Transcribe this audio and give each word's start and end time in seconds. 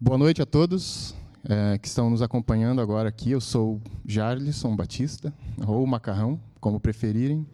Boa 0.00 0.16
noite 0.16 0.40
a 0.40 0.46
todos 0.46 1.12
é, 1.42 1.76
que 1.76 1.88
estão 1.88 2.08
nos 2.08 2.22
acompanhando 2.22 2.80
agora 2.80 3.08
aqui. 3.08 3.32
Eu 3.32 3.40
sou 3.40 3.82
Jarlisson 4.06 4.76
Batista, 4.76 5.34
ou 5.66 5.84
Macarrão, 5.88 6.40
como 6.60 6.78
preferirem. 6.78 7.44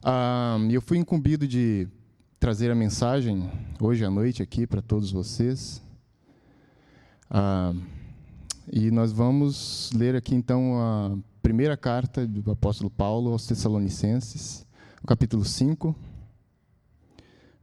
Ah, 0.00 0.56
eu 0.70 0.80
fui 0.80 0.98
incumbido 0.98 1.48
de 1.48 1.88
trazer 2.38 2.70
a 2.70 2.76
mensagem 2.76 3.50
hoje 3.80 4.04
à 4.04 4.10
noite 4.10 4.40
aqui 4.40 4.68
para 4.68 4.80
todos 4.80 5.10
vocês. 5.10 5.82
Ah, 7.28 7.74
e 8.72 8.92
nós 8.92 9.10
vamos 9.10 9.90
ler 9.92 10.14
aqui 10.14 10.36
então 10.36 10.78
a 10.78 11.18
primeira 11.42 11.76
carta 11.76 12.24
do 12.24 12.52
apóstolo 12.52 12.88
Paulo 12.88 13.32
aos 13.32 13.48
Tessalonicenses, 13.48 14.64
no 15.02 15.08
capítulo 15.08 15.44
5. 15.44 15.92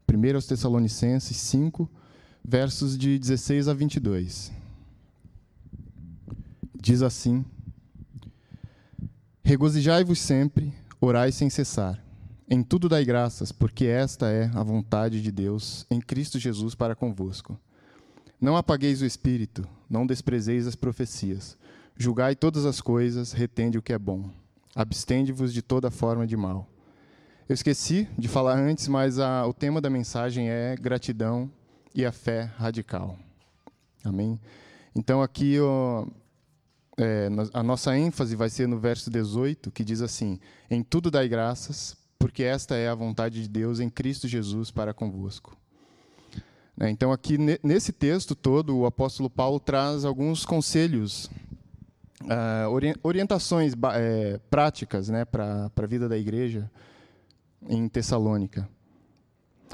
Primeiro 0.05 0.37
aos 0.37 0.45
Tessalonicenses 0.45 1.37
5, 1.37 1.89
versos 2.49 2.97
de 2.97 3.19
16 3.19 3.67
a 3.67 3.73
22. 3.73 4.53
Diz 6.73 7.01
assim: 7.01 7.43
Regozijai-vos 9.43 10.17
sempre, 10.17 10.73
orai 11.01 11.33
sem 11.33 11.49
cessar. 11.49 12.01
Em 12.49 12.63
tudo 12.63 12.87
dai 12.87 13.03
graças, 13.03 13.51
porque 13.51 13.83
esta 13.83 14.31
é 14.31 14.49
a 14.55 14.63
vontade 14.63 15.21
de 15.21 15.29
Deus 15.29 15.85
em 15.91 15.99
Cristo 15.99 16.39
Jesus 16.39 16.73
para 16.73 16.95
convosco. 16.95 17.59
Não 18.39 18.55
apagueis 18.55 19.01
o 19.01 19.05
espírito, 19.05 19.67
não 19.89 20.07
desprezeis 20.07 20.65
as 20.65 20.75
profecias. 20.75 21.57
Julgai 21.97 22.33
todas 22.33 22.65
as 22.65 22.79
coisas, 22.79 23.33
retende 23.33 23.77
o 23.77 23.81
que 23.81 23.91
é 23.91 23.99
bom. 23.99 24.29
Abstende-vos 24.73 25.51
de 25.51 25.61
toda 25.61 25.91
forma 25.91 26.25
de 26.25 26.37
mal. 26.37 26.65
Eu 27.49 27.53
esqueci 27.53 28.07
de 28.17 28.29
falar 28.29 28.57
antes, 28.57 28.87
mas 28.87 29.19
a, 29.19 29.45
o 29.45 29.53
tema 29.53 29.81
da 29.81 29.89
mensagem 29.89 30.49
é 30.49 30.75
gratidão 30.77 31.51
e 31.97 32.05
a 32.05 32.11
fé 32.11 32.43
radical. 32.57 33.17
Amém? 34.05 34.39
Então, 34.95 35.19
aqui 35.19 35.59
ó, 35.59 36.05
é, 36.95 37.27
a 37.51 37.63
nossa 37.63 37.97
ênfase 37.97 38.35
vai 38.35 38.51
ser 38.51 38.67
no 38.67 38.79
verso 38.79 39.09
18, 39.09 39.71
que 39.71 39.83
diz 39.83 40.01
assim: 40.01 40.39
Em 40.69 40.83
tudo 40.83 41.09
dai 41.09 41.27
graças, 41.27 41.97
porque 42.19 42.43
esta 42.43 42.75
é 42.75 42.87
a 42.87 42.93
vontade 42.93 43.41
de 43.41 43.49
Deus 43.49 43.79
em 43.79 43.89
Cristo 43.89 44.27
Jesus 44.27 44.69
para 44.69 44.93
convosco. 44.93 45.57
Né, 46.77 46.91
então, 46.91 47.11
aqui 47.11 47.35
nesse 47.63 47.91
texto 47.91 48.35
todo, 48.35 48.77
o 48.77 48.85
apóstolo 48.85 49.27
Paulo 49.27 49.59
traz 49.59 50.05
alguns 50.05 50.45
conselhos, 50.45 51.25
uh, 52.21 52.99
orientações 53.01 53.73
é, 53.95 54.39
práticas 54.51 55.09
né, 55.09 55.25
para 55.25 55.71
a 55.75 55.87
vida 55.87 56.07
da 56.07 56.15
igreja 56.15 56.69
em 57.67 57.89
Tessalônica. 57.89 58.69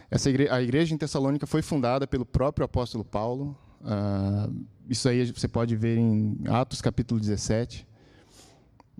Essa 0.10 0.30
igreja, 0.30 0.54
a 0.54 0.62
igreja 0.62 0.94
em 0.94 0.98
Tessalônica 0.98 1.48
foi 1.48 1.62
fundada 1.62 2.06
pelo 2.06 2.26
próprio 2.26 2.66
apóstolo 2.66 3.04
Paulo. 3.04 3.58
Uh, 3.82 4.66
isso 4.90 5.08
aí 5.10 5.32
você 5.32 5.48
pode 5.48 5.76
ver 5.76 5.98
em 5.98 6.38
Atos 6.48 6.82
capítulo 6.82 7.20
17. 7.20 7.86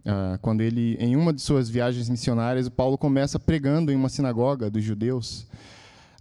Uh, 0.06 0.10
ah, 0.10 0.40
quando 0.42 0.62
ele, 0.62 0.98
em 1.00 1.16
uma 1.16 1.32
de 1.32 1.42
suas 1.42 1.70
viagens 1.70 2.10
missionárias, 2.10 2.68
o 2.68 2.72
Paulo 2.72 2.98
começa 2.98 3.40
pregando 3.40 3.92
em 3.92 3.96
uma 3.96 4.10
sinagoga 4.10 4.70
dos 4.70 4.84
judeus, 4.84 5.48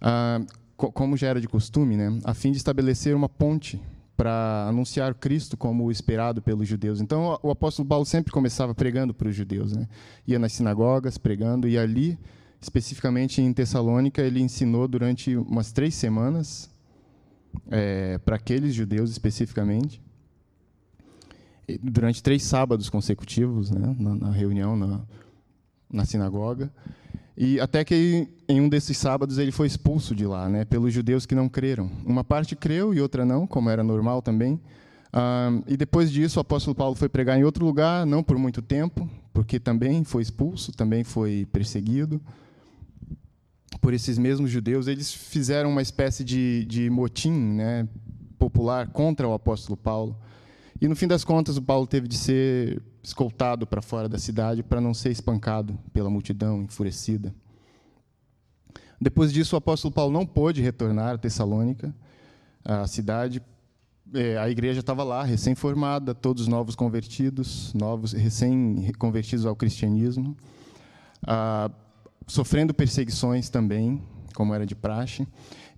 uh, 0.01 0.45
co 0.77 0.91
como 0.91 1.17
já 1.17 1.27
era 1.27 1.41
de 1.41 1.47
costume, 1.49 1.97
né, 1.97 2.17
a 2.23 2.33
fim 2.33 2.51
de 2.51 2.57
estabelecer 2.57 3.13
uma 3.13 3.27
ponte 3.27 3.81
para 4.15 4.67
anunciar 4.69 5.13
Cristo 5.15 5.57
como 5.57 5.91
esperado 5.91 6.41
pelos 6.41 6.67
judeus. 6.67 7.01
Então, 7.01 7.37
o 7.41 7.49
apóstolo 7.49 7.87
Paulo 7.87 8.05
sempre 8.05 8.31
começava 8.31 8.73
pregando 8.73 9.13
para 9.13 9.27
os 9.27 9.35
judeus, 9.35 9.73
né? 9.73 9.87
Ia 10.27 10.39
nas 10.39 10.53
sinagogas 10.53 11.17
pregando 11.17 11.67
e 11.67 11.77
ali 11.77 12.17
especificamente 12.63 13.41
em 13.41 13.51
Tessalônica, 13.53 14.21
ele 14.21 14.41
ensinou 14.41 14.87
durante 14.87 15.35
umas 15.35 15.71
três 15.71 15.93
semanas, 15.93 16.69
é, 17.69 18.17
para 18.19 18.37
aqueles 18.37 18.73
judeus 18.73 19.11
especificamente, 19.11 20.01
durante 21.81 22.23
três 22.23 22.43
sábados 22.43 22.89
consecutivos, 22.89 23.69
né, 23.69 23.95
na, 23.99 24.15
na 24.15 24.31
reunião 24.31 24.75
na, 24.75 25.01
na 25.91 26.05
sinagoga. 26.05 26.71
E 27.35 27.59
até 27.59 27.83
que 27.83 28.27
em 28.47 28.61
um 28.61 28.69
desses 28.69 28.97
sábados 28.97 29.37
ele 29.37 29.51
foi 29.51 29.67
expulso 29.67 30.15
de 30.15 30.25
lá, 30.25 30.47
né, 30.47 30.65
pelos 30.65 30.93
judeus 30.93 31.25
que 31.25 31.35
não 31.35 31.49
creram. 31.49 31.89
Uma 32.05 32.23
parte 32.23 32.55
creu 32.55 32.93
e 32.93 33.01
outra 33.01 33.25
não, 33.25 33.45
como 33.45 33.69
era 33.69 33.83
normal 33.83 34.21
também. 34.21 34.59
Ah, 35.11 35.51
e 35.67 35.75
depois 35.75 36.11
disso, 36.11 36.39
o 36.39 36.41
apóstolo 36.41 36.75
Paulo 36.75 36.95
foi 36.95 37.09
pregar 37.09 37.37
em 37.37 37.43
outro 37.43 37.65
lugar, 37.65 38.05
não 38.05 38.23
por 38.23 38.37
muito 38.37 38.61
tempo, 38.61 39.09
porque 39.33 39.59
também 39.59 40.03
foi 40.03 40.21
expulso, 40.21 40.71
também 40.71 41.03
foi 41.03 41.47
perseguido 41.51 42.21
por 43.83 43.93
esses 43.93 44.17
mesmos 44.17 44.49
judeus, 44.49 44.87
eles 44.87 45.13
fizeram 45.13 45.69
uma 45.69 45.81
espécie 45.81 46.23
de, 46.23 46.63
de 46.63 46.89
motim 46.89 47.33
né, 47.33 47.85
popular 48.39 48.87
contra 48.87 49.27
o 49.27 49.33
apóstolo 49.33 49.75
Paulo. 49.75 50.17
E, 50.79 50.87
no 50.87 50.95
fim 50.95 51.05
das 51.05 51.25
contas, 51.25 51.57
o 51.57 51.61
Paulo 51.61 51.85
teve 51.85 52.07
de 52.07 52.15
ser 52.15 52.81
escoltado 53.03 53.67
para 53.67 53.81
fora 53.81 54.07
da 54.07 54.17
cidade 54.17 54.63
para 54.63 54.79
não 54.79 54.93
ser 54.93 55.11
espancado 55.11 55.77
pela 55.91 56.09
multidão 56.09 56.63
enfurecida. 56.63 57.35
Depois 59.01 59.33
disso, 59.33 59.53
o 59.53 59.57
apóstolo 59.57 59.93
Paulo 59.93 60.13
não 60.13 60.25
pôde 60.25 60.61
retornar 60.61 61.15
a 61.15 61.17
Tessalônica, 61.17 61.93
a 62.63 62.87
cidade. 62.87 63.43
É, 64.13 64.37
a 64.37 64.49
igreja 64.49 64.79
estava 64.79 65.03
lá, 65.03 65.25
recém-formada, 65.25 66.15
todos 66.15 66.47
novos 66.47 66.73
convertidos, 66.73 67.73
novos 67.73 68.13
recém-convertidos 68.13 69.45
ao 69.45 69.57
cristianismo. 69.57 70.37
Sofrendo 72.27 72.73
perseguições 72.73 73.49
também, 73.49 74.01
como 74.33 74.53
era 74.53 74.65
de 74.65 74.75
praxe. 74.75 75.27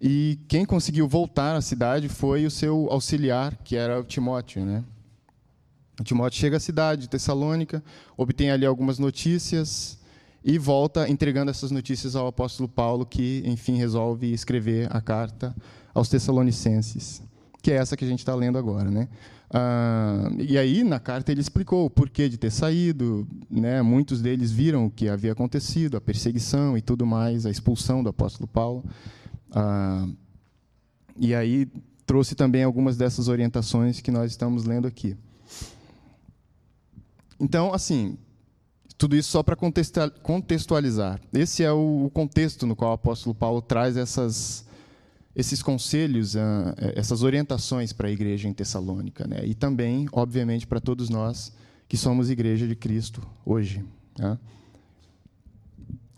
E 0.02 0.40
quem 0.48 0.66
conseguiu 0.66 1.08
voltar 1.08 1.56
à 1.56 1.62
cidade 1.62 2.10
foi 2.10 2.46
o 2.46 2.52
seu 2.52 2.88
auxiliar, 2.92 3.58
que 3.64 3.76
era 3.76 4.00
o 4.00 4.04
Timóteo. 4.04 4.66
Né? 4.66 4.84
O 6.00 6.04
Timóteo 6.04 6.40
chega 6.40 6.58
à 6.58 6.60
cidade, 6.60 7.10
Tessalônica, 7.10 7.84
obtém 8.18 8.52
ali 8.52 8.66
algumas 8.66 9.00
notícias 9.00 9.98
e 10.44 10.60
volta 10.60 11.10
entregando 11.10 11.50
essas 11.50 11.72
notícias 11.72 12.16
ao 12.16 12.28
apóstolo 12.28 12.70
Paulo, 12.70 13.06
que, 13.06 13.42
enfim, 13.46 13.78
resolve 13.78 14.32
escrever 14.32 14.88
a 14.96 15.02
carta 15.02 15.56
aos 15.94 16.08
Tessalonicenses, 16.10 17.24
que 17.64 17.72
é 17.72 17.76
essa 17.76 17.98
que 17.98 18.06
a 18.06 18.08
gente 18.08 18.20
está 18.20 18.36
lendo 18.36 18.58
agora. 18.58 18.92
Né? 18.92 19.08
Ah, 19.50 20.30
e 20.38 20.58
aí, 20.58 20.84
na 20.84 21.00
carta, 21.00 21.32
ele 21.32 21.42
explicou 21.42 21.86
o 21.86 21.90
porquê 21.90 22.28
de 22.28 22.38
ter 22.38 22.52
saído. 22.52 23.28
Né? 23.50 23.82
Muitos 23.82 24.22
deles 24.22 24.52
viram 24.52 24.86
o 24.86 24.92
que 24.92 25.08
havia 25.08 25.32
acontecido, 25.32 25.98
a 25.98 26.02
perseguição 26.02 26.78
e 26.78 26.82
tudo 26.82 27.06
mais, 27.06 27.46
a 27.46 27.52
expulsão 27.52 28.04
do 28.04 28.10
apóstolo 28.10 28.48
Paulo. 28.48 28.84
Ah, 29.52 30.08
e 31.18 31.34
aí 31.34 31.68
trouxe 32.06 32.36
também 32.36 32.64
algumas 32.64 32.98
dessas 32.98 33.28
orientações 33.28 34.02
que 34.02 34.12
nós 34.12 34.32
estamos 34.32 34.66
lendo 34.66 34.88
aqui. 34.88 35.16
Então, 37.40 37.74
assim, 37.74 38.18
tudo 38.98 39.16
isso 39.16 39.30
só 39.30 39.44
para 39.44 39.58
contextualizar. 40.22 41.20
Esse 41.34 41.64
é 41.64 41.72
o 41.72 42.10
contexto 42.14 42.66
no 42.66 42.76
qual 42.76 42.92
o 42.92 42.94
apóstolo 42.94 43.36
Paulo 43.36 43.62
traz 43.62 43.98
essas 43.98 44.65
esses 45.36 45.62
conselhos, 45.62 46.38
ah, 46.38 46.74
eh, 46.78 46.94
essas 46.96 47.22
orientações 47.22 47.92
para 47.92 48.08
a 48.08 48.12
igreja 48.12 48.48
em 48.48 48.54
Tessalônica, 48.54 49.28
né? 49.28 49.46
E 49.46 49.54
também, 49.54 50.08
obviamente, 50.14 50.66
para 50.66 50.80
todos 50.80 51.10
nós 51.10 51.52
que 51.90 51.98
somos 51.98 52.30
igreja 52.30 52.68
de 52.68 52.76
Cristo 52.76 53.22
hoje. 53.46 53.84
Né? 54.18 54.40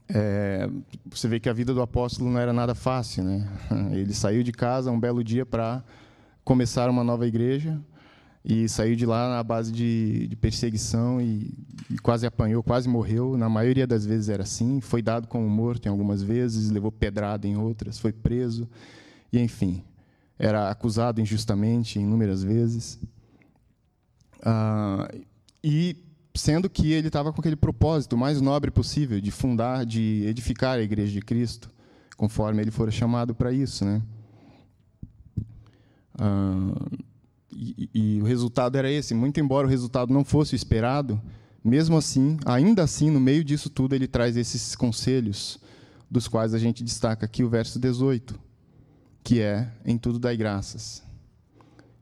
É, 0.10 0.70
você 1.06 1.28
vê 1.28 1.40
que 1.40 1.50
a 1.50 1.54
vida 1.54 1.74
do 1.74 1.82
apóstolo 1.82 2.30
não 2.30 2.40
era 2.40 2.54
nada 2.54 2.76
fácil, 2.76 3.24
né? 3.24 3.50
Ele 3.92 4.14
saiu 4.14 4.44
de 4.44 4.52
casa 4.52 4.92
um 4.92 5.00
belo 5.00 5.24
dia 5.24 5.46
para 5.46 5.84
começar 6.46 6.90
uma 6.90 7.04
nova 7.04 7.28
igreja 7.28 7.82
e 8.46 8.70
saiu 8.70 8.96
de 8.96 9.06
lá 9.06 9.30
na 9.30 9.44
base 9.44 9.72
de, 9.72 10.28
de 10.28 10.36
perseguição 10.36 11.20
e, 11.20 11.54
e, 11.90 11.98
quase 11.98 12.26
apanhou, 12.26 12.64
quase 12.64 12.88
morreu. 12.88 13.36
Na 13.36 13.50
maioria 13.50 13.86
das 13.86 14.06
vezes 14.06 14.30
era 14.30 14.44
assim. 14.44 14.80
Foi 14.80 15.02
dado 15.02 15.28
como 15.28 15.50
morto 15.50 15.88
em 15.88 15.90
algumas 15.90 16.22
vezes, 16.22 16.70
levou 16.70 16.92
pedrada 16.92 17.48
em 17.48 17.58
outras, 17.58 18.00
foi 18.00 18.14
preso 18.14 18.70
e 19.32 19.40
enfim, 19.40 19.84
era 20.38 20.70
acusado 20.70 21.20
injustamente 21.20 22.00
inúmeras 22.00 22.44
vezes. 22.44 23.00
Ah, 24.44 25.10
e 25.63 25.98
sendo 26.36 26.69
que 26.69 26.92
ele 26.92 27.07
estava 27.07 27.34
com 27.34 27.42
aquele 27.42 27.56
propósito 27.56 28.16
mais 28.16 28.40
nobre 28.40 28.69
possível 28.69 29.19
de 29.19 29.31
fundar, 29.31 29.86
de 29.86 30.24
edificar 30.28 30.78
a 30.78 30.81
Igreja 30.81 31.12
de 31.12 31.22
Cristo, 31.22 31.72
conforme 32.16 32.62
ele 32.62 32.72
fora 32.72 32.92
chamado 32.92 33.34
para 33.34 33.51
isso, 33.51 33.84
né? 33.84 34.01
Ah, 36.19 36.75
e, 37.51 37.90
e, 37.94 38.22
o 38.22 38.25
resultado 38.25 38.78
era 38.78 38.90
esse. 38.92 39.16
Muito 39.16 39.40
embora 39.40 39.66
o 39.66 39.69
resultado 39.69 40.13
não 40.13 40.24
fosse 40.24 40.54
o 40.54 40.56
esperado, 40.56 41.19
mesmo 41.63 41.98
assim, 41.98 42.38
ainda 42.46 42.84
assim, 42.84 43.10
no 43.10 43.19
meio 43.19 43.44
disso 43.44 43.69
tudo, 43.69 43.96
ele 43.96 44.07
traz 44.07 44.38
esses 44.38 44.75
conselhos, 44.75 45.60
dos 46.10 46.28
quais 46.28 46.54
a 46.54 46.60
gente 46.60 46.84
destaca 46.84 47.25
aqui 47.25 47.44
o 47.44 47.50
verso 47.50 47.80
18 47.80 48.47
que 49.27 49.41
é 49.41 49.69
em 49.83 49.97
tudo 49.97 50.19
dai 50.19 50.38
graças. 50.38 51.03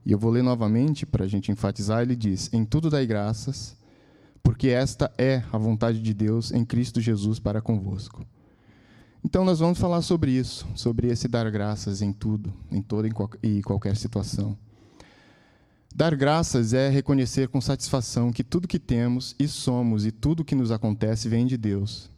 E 0.04 0.12
eu 0.12 0.18
vou 0.18 0.30
ler 0.30 0.44
novamente 0.44 1.04
para 1.04 1.24
a 1.24 1.26
gente 1.26 1.50
enfatizar. 1.50 2.00
Ele 2.00 2.14
diz: 2.14 2.48
Em 2.52 2.64
tudo 2.64 2.88
dai 2.88 3.04
graças, 3.04 3.76
porque 4.44 4.68
esta 4.68 5.12
é 5.18 5.42
a 5.52 5.58
vontade 5.58 6.00
de 6.00 6.14
Deus 6.14 6.52
em 6.52 6.64
Cristo 6.64 7.00
Jesus 7.00 7.40
para 7.40 7.60
convosco. 7.60 8.24
Então, 9.24 9.44
nós 9.44 9.58
vamos 9.58 9.76
falar 9.76 10.02
sobre 10.02 10.30
isso, 10.30 10.68
sobre 10.76 11.08
esse 11.08 11.26
dar 11.26 11.50
graças 11.50 12.00
em 12.00 12.12
tudo, 12.12 12.54
em 12.70 12.80
toda 12.80 13.08
e 13.42 13.60
qualquer 13.60 13.96
situação. 13.96 14.56
Dar 15.92 16.14
graças 16.14 16.72
é 16.72 16.88
reconhecer 16.88 17.48
com 17.48 17.60
satisfação 17.60 18.30
que 18.30 18.44
tudo 18.44 18.68
que 18.68 18.78
temos 18.78 19.34
e 19.36 19.48
somos 19.48 20.06
e 20.06 20.12
tudo 20.12 20.44
que 20.44 20.54
nos 20.54 20.70
acontece 20.70 21.28
vem 21.28 21.44
de 21.44 21.56
Deus. 21.56 22.08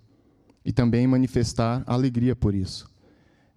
E 0.63 0.71
também 0.71 1.07
manifestar 1.07 1.83
alegria 1.87 2.37
por 2.37 2.55
isso. 2.55 2.98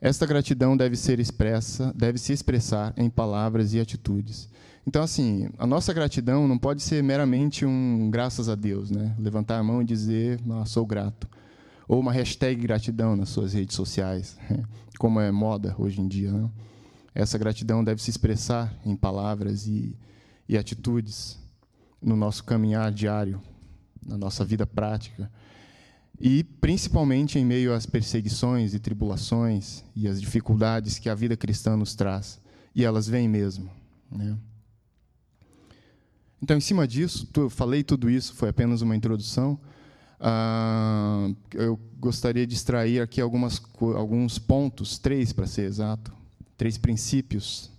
Esta 0.01 0.25
gratidão 0.25 0.75
deve 0.75 0.95
ser 0.95 1.19
expressa, 1.19 1.93
deve 1.95 2.17
se 2.17 2.33
expressar 2.33 2.91
em 2.97 3.07
palavras 3.07 3.75
e 3.75 3.79
atitudes. 3.79 4.49
Então, 4.85 5.03
assim, 5.03 5.47
a 5.59 5.67
nossa 5.67 5.93
gratidão 5.93 6.47
não 6.47 6.57
pode 6.57 6.81
ser 6.81 7.03
meramente 7.03 7.67
um 7.67 8.09
graças 8.09 8.49
a 8.49 8.55
Deus, 8.55 8.89
né? 8.89 9.15
Levantar 9.19 9.59
a 9.59 9.63
mão 9.63 9.79
e 9.79 9.85
dizer, 9.85 10.39
ah, 10.49 10.65
sou 10.65 10.87
grato. 10.87 11.29
Ou 11.87 11.99
uma 11.99 12.11
hashtag 12.11 12.59
gratidão 12.59 13.15
nas 13.15 13.29
suas 13.29 13.53
redes 13.53 13.75
sociais, 13.75 14.39
como 14.97 15.19
é 15.19 15.31
moda 15.31 15.75
hoje 15.77 16.01
em 16.01 16.07
dia. 16.07 16.31
Né? 16.31 16.49
Essa 17.13 17.37
gratidão 17.37 17.83
deve 17.83 18.01
se 18.01 18.09
expressar 18.09 18.73
em 18.83 18.95
palavras 18.95 19.67
e, 19.67 19.95
e 20.49 20.57
atitudes 20.57 21.37
no 22.01 22.15
nosso 22.15 22.43
caminhar 22.43 22.91
diário, 22.91 23.39
na 24.03 24.17
nossa 24.17 24.43
vida 24.43 24.65
prática. 24.65 25.31
E 26.21 26.43
principalmente 26.43 27.39
em 27.39 27.45
meio 27.45 27.73
às 27.73 27.87
perseguições 27.87 28.75
e 28.75 28.79
tribulações 28.79 29.83
e 29.95 30.07
às 30.07 30.21
dificuldades 30.21 30.99
que 30.99 31.09
a 31.09 31.15
vida 31.15 31.35
cristã 31.35 31.75
nos 31.75 31.95
traz. 31.95 32.39
E 32.75 32.85
elas 32.85 33.07
vêm 33.07 33.27
mesmo. 33.27 33.71
Né? 34.11 34.37
Então, 36.41 36.55
em 36.55 36.61
cima 36.61 36.87
disso, 36.87 37.27
eu 37.35 37.49
falei 37.49 37.83
tudo 37.83 38.09
isso, 38.09 38.35
foi 38.35 38.49
apenas 38.49 38.81
uma 38.81 38.95
introdução. 38.95 39.59
Uh, 40.19 41.35
eu 41.53 41.79
gostaria 41.99 42.45
de 42.45 42.53
extrair 42.53 43.01
aqui 43.01 43.19
algumas, 43.19 43.59
alguns 43.95 44.37
pontos, 44.37 44.99
três 44.99 45.33
para 45.33 45.47
ser 45.47 45.63
exato, 45.63 46.13
três 46.55 46.77
princípios 46.77 47.71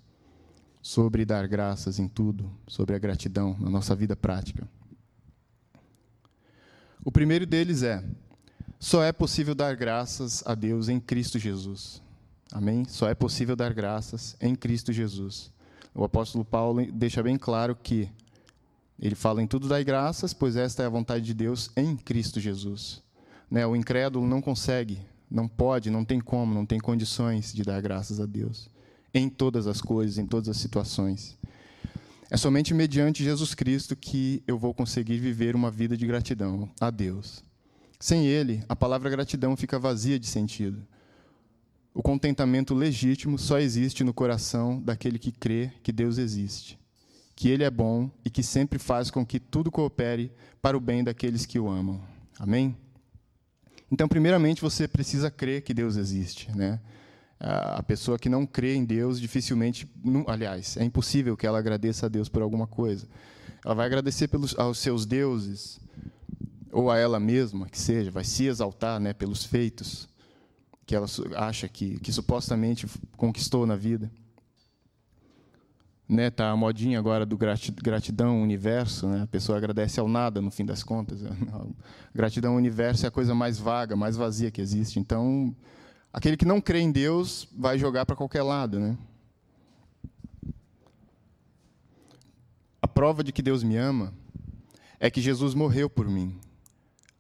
sobre 0.80 1.24
dar 1.24 1.46
graças 1.46 2.00
em 2.00 2.08
tudo, 2.08 2.50
sobre 2.66 2.96
a 2.96 2.98
gratidão 2.98 3.56
na 3.60 3.70
nossa 3.70 3.94
vida 3.94 4.16
prática. 4.16 4.68
O 7.04 7.12
primeiro 7.12 7.46
deles 7.46 7.82
é: 7.82 8.02
só 8.82 9.04
é 9.04 9.12
possível 9.12 9.54
dar 9.54 9.76
graças 9.76 10.42
a 10.44 10.56
Deus 10.56 10.88
em 10.88 10.98
Cristo 10.98 11.38
Jesus. 11.38 12.02
Amém? 12.50 12.84
Só 12.84 13.08
é 13.08 13.14
possível 13.14 13.54
dar 13.54 13.72
graças 13.72 14.36
em 14.40 14.56
Cristo 14.56 14.92
Jesus. 14.92 15.52
O 15.94 16.02
apóstolo 16.02 16.44
Paulo 16.44 16.84
deixa 16.92 17.22
bem 17.22 17.38
claro 17.38 17.76
que 17.80 18.10
ele 18.98 19.14
fala 19.14 19.40
em 19.40 19.46
tudo 19.46 19.68
dai 19.68 19.84
graças, 19.84 20.34
pois 20.34 20.56
esta 20.56 20.82
é 20.82 20.86
a 20.86 20.88
vontade 20.88 21.24
de 21.24 21.32
Deus 21.32 21.70
em 21.76 21.96
Cristo 21.96 22.40
Jesus. 22.40 23.00
Né? 23.48 23.64
O 23.64 23.76
incrédulo 23.76 24.26
não 24.26 24.42
consegue, 24.42 24.98
não 25.30 25.46
pode, 25.46 25.88
não 25.88 26.04
tem 26.04 26.20
como, 26.20 26.52
não 26.52 26.66
tem 26.66 26.80
condições 26.80 27.52
de 27.52 27.62
dar 27.62 27.80
graças 27.80 28.18
a 28.18 28.26
Deus 28.26 28.68
em 29.14 29.28
todas 29.28 29.68
as 29.68 29.80
coisas, 29.80 30.18
em 30.18 30.26
todas 30.26 30.48
as 30.48 30.56
situações. 30.56 31.38
É 32.28 32.36
somente 32.36 32.74
mediante 32.74 33.22
Jesus 33.22 33.54
Cristo 33.54 33.94
que 33.94 34.42
eu 34.44 34.58
vou 34.58 34.74
conseguir 34.74 35.18
viver 35.18 35.54
uma 35.54 35.70
vida 35.70 35.96
de 35.96 36.04
gratidão 36.04 36.68
a 36.80 36.90
Deus. 36.90 37.44
Sem 38.02 38.26
Ele, 38.26 38.64
a 38.68 38.74
palavra 38.74 39.08
gratidão 39.08 39.56
fica 39.56 39.78
vazia 39.78 40.18
de 40.18 40.26
sentido. 40.26 40.84
O 41.94 42.02
contentamento 42.02 42.74
legítimo 42.74 43.38
só 43.38 43.60
existe 43.60 44.02
no 44.02 44.12
coração 44.12 44.82
daquele 44.82 45.20
que 45.20 45.30
crê 45.30 45.70
que 45.84 45.92
Deus 45.92 46.18
existe 46.18 46.82
que 47.34 47.48
Ele 47.48 47.64
é 47.64 47.70
bom 47.70 48.10
e 48.24 48.30
que 48.30 48.42
sempre 48.42 48.78
faz 48.78 49.10
com 49.10 49.24
que 49.24 49.40
tudo 49.40 49.70
coopere 49.70 50.32
para 50.60 50.76
o 50.76 50.80
bem 50.80 51.02
daqueles 51.02 51.46
que 51.46 51.58
o 51.58 51.68
amam. 51.68 52.00
Amém? 52.38 52.76
Então, 53.90 54.08
primeiramente, 54.08 54.62
você 54.62 54.86
precisa 54.88 55.30
crer 55.30 55.62
que 55.62 55.74
Deus 55.74 55.96
existe, 55.96 56.50
né? 56.56 56.80
A 57.40 57.82
pessoa 57.82 58.18
que 58.18 58.28
não 58.28 58.46
crê 58.46 58.74
em 58.74 58.84
Deus, 58.84 59.20
dificilmente, 59.20 59.90
aliás, 60.28 60.76
é 60.76 60.84
impossível 60.84 61.36
que 61.36 61.46
ela 61.46 61.58
agradeça 61.58 62.06
a 62.06 62.08
Deus 62.08 62.28
por 62.28 62.42
alguma 62.42 62.66
coisa. 62.66 63.08
Ela 63.64 63.74
vai 63.74 63.86
agradecer 63.86 64.28
pelos, 64.28 64.56
aos 64.56 64.78
seus 64.78 65.04
deuses, 65.04 65.80
ou 66.72 66.90
a 66.90 66.98
ela 66.98 67.20
mesma, 67.20 67.68
que 67.68 67.78
seja, 67.78 68.10
vai 68.10 68.24
se 68.24 68.46
exaltar 68.46 68.98
né, 68.98 69.12
pelos 69.12 69.44
feitos 69.44 70.08
que 70.84 70.96
ela 70.96 71.06
acha 71.36 71.68
que, 71.68 72.00
que 72.00 72.12
supostamente 72.12 72.86
conquistou 73.16 73.66
na 73.66 73.76
vida 73.76 74.10
né, 76.12 76.30
tá 76.30 76.50
a 76.50 76.56
modinha 76.56 76.98
agora 76.98 77.24
do 77.24 77.38
gratidão 77.38 78.42
universo, 78.42 79.06
né? 79.06 79.22
A 79.22 79.26
pessoa 79.26 79.56
agradece 79.56 79.98
ao 79.98 80.06
nada 80.06 80.42
no 80.42 80.50
fim 80.50 80.64
das 80.64 80.82
contas. 80.82 81.20
Gratidão 82.14 82.54
universo 82.54 83.06
é 83.06 83.08
a 83.08 83.10
coisa 83.10 83.34
mais 83.34 83.58
vaga, 83.58 83.96
mais 83.96 84.14
vazia 84.14 84.50
que 84.50 84.60
existe. 84.60 84.98
Então, 84.98 85.56
aquele 86.12 86.36
que 86.36 86.44
não 86.44 86.60
crê 86.60 86.80
em 86.80 86.92
Deus 86.92 87.48
vai 87.56 87.78
jogar 87.78 88.04
para 88.04 88.14
qualquer 88.14 88.42
lado, 88.42 88.78
né? 88.78 88.98
A 92.82 92.86
prova 92.86 93.24
de 93.24 93.32
que 93.32 93.40
Deus 93.40 93.62
me 93.62 93.76
ama 93.76 94.12
é 95.00 95.10
que 95.10 95.20
Jesus 95.20 95.54
morreu 95.54 95.88
por 95.88 96.06
mim. 96.08 96.38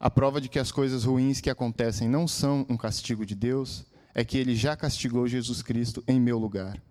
A 0.02 0.10
prova 0.10 0.40
de 0.40 0.48
que 0.48 0.58
as 0.58 0.72
coisas 0.72 1.04
ruins 1.04 1.40
que 1.40 1.48
acontecem 1.48 2.08
não 2.08 2.26
são 2.26 2.66
um 2.68 2.76
castigo 2.76 3.24
de 3.24 3.36
Deus 3.36 3.86
é 4.12 4.24
que 4.24 4.36
ele 4.36 4.56
já 4.56 4.74
castigou 4.74 5.28
Jesus 5.28 5.62
Cristo 5.62 6.02
em 6.08 6.18
meu 6.18 6.40
lugar. 6.40 6.82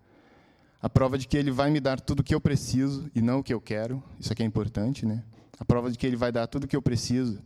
A 0.80 0.88
prova 0.88 1.18
de 1.18 1.28
que 1.28 1.36
ele 1.36 1.50
vai 1.50 1.70
me 1.70 1.78
dar 1.78 2.00
tudo 2.00 2.20
o 2.20 2.22
que 2.22 2.34
eu 2.34 2.40
preciso 2.40 3.10
e 3.14 3.20
não 3.20 3.40
o 3.40 3.42
que 3.42 3.52
eu 3.52 3.60
quero, 3.60 4.02
isso 4.18 4.32
aqui 4.32 4.42
é 4.42 4.46
importante, 4.46 5.04
né? 5.04 5.22
A 5.60 5.64
prova 5.64 5.90
de 5.90 5.98
que 5.98 6.06
ele 6.06 6.16
vai 6.16 6.32
dar 6.32 6.46
tudo 6.46 6.64
o 6.64 6.66
que 6.66 6.74
eu 6.74 6.80
preciso 6.80 7.42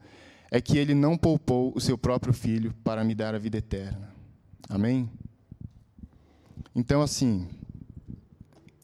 é 0.52 0.60
que 0.60 0.78
ele 0.78 0.94
não 0.94 1.18
poupou 1.18 1.72
o 1.74 1.80
seu 1.80 1.98
próprio 1.98 2.32
filho 2.32 2.72
para 2.84 3.02
me 3.02 3.12
dar 3.12 3.34
a 3.34 3.38
vida 3.38 3.58
eterna. 3.58 4.14
Amém? 4.68 5.10
Então, 6.76 7.02
assim, 7.02 7.48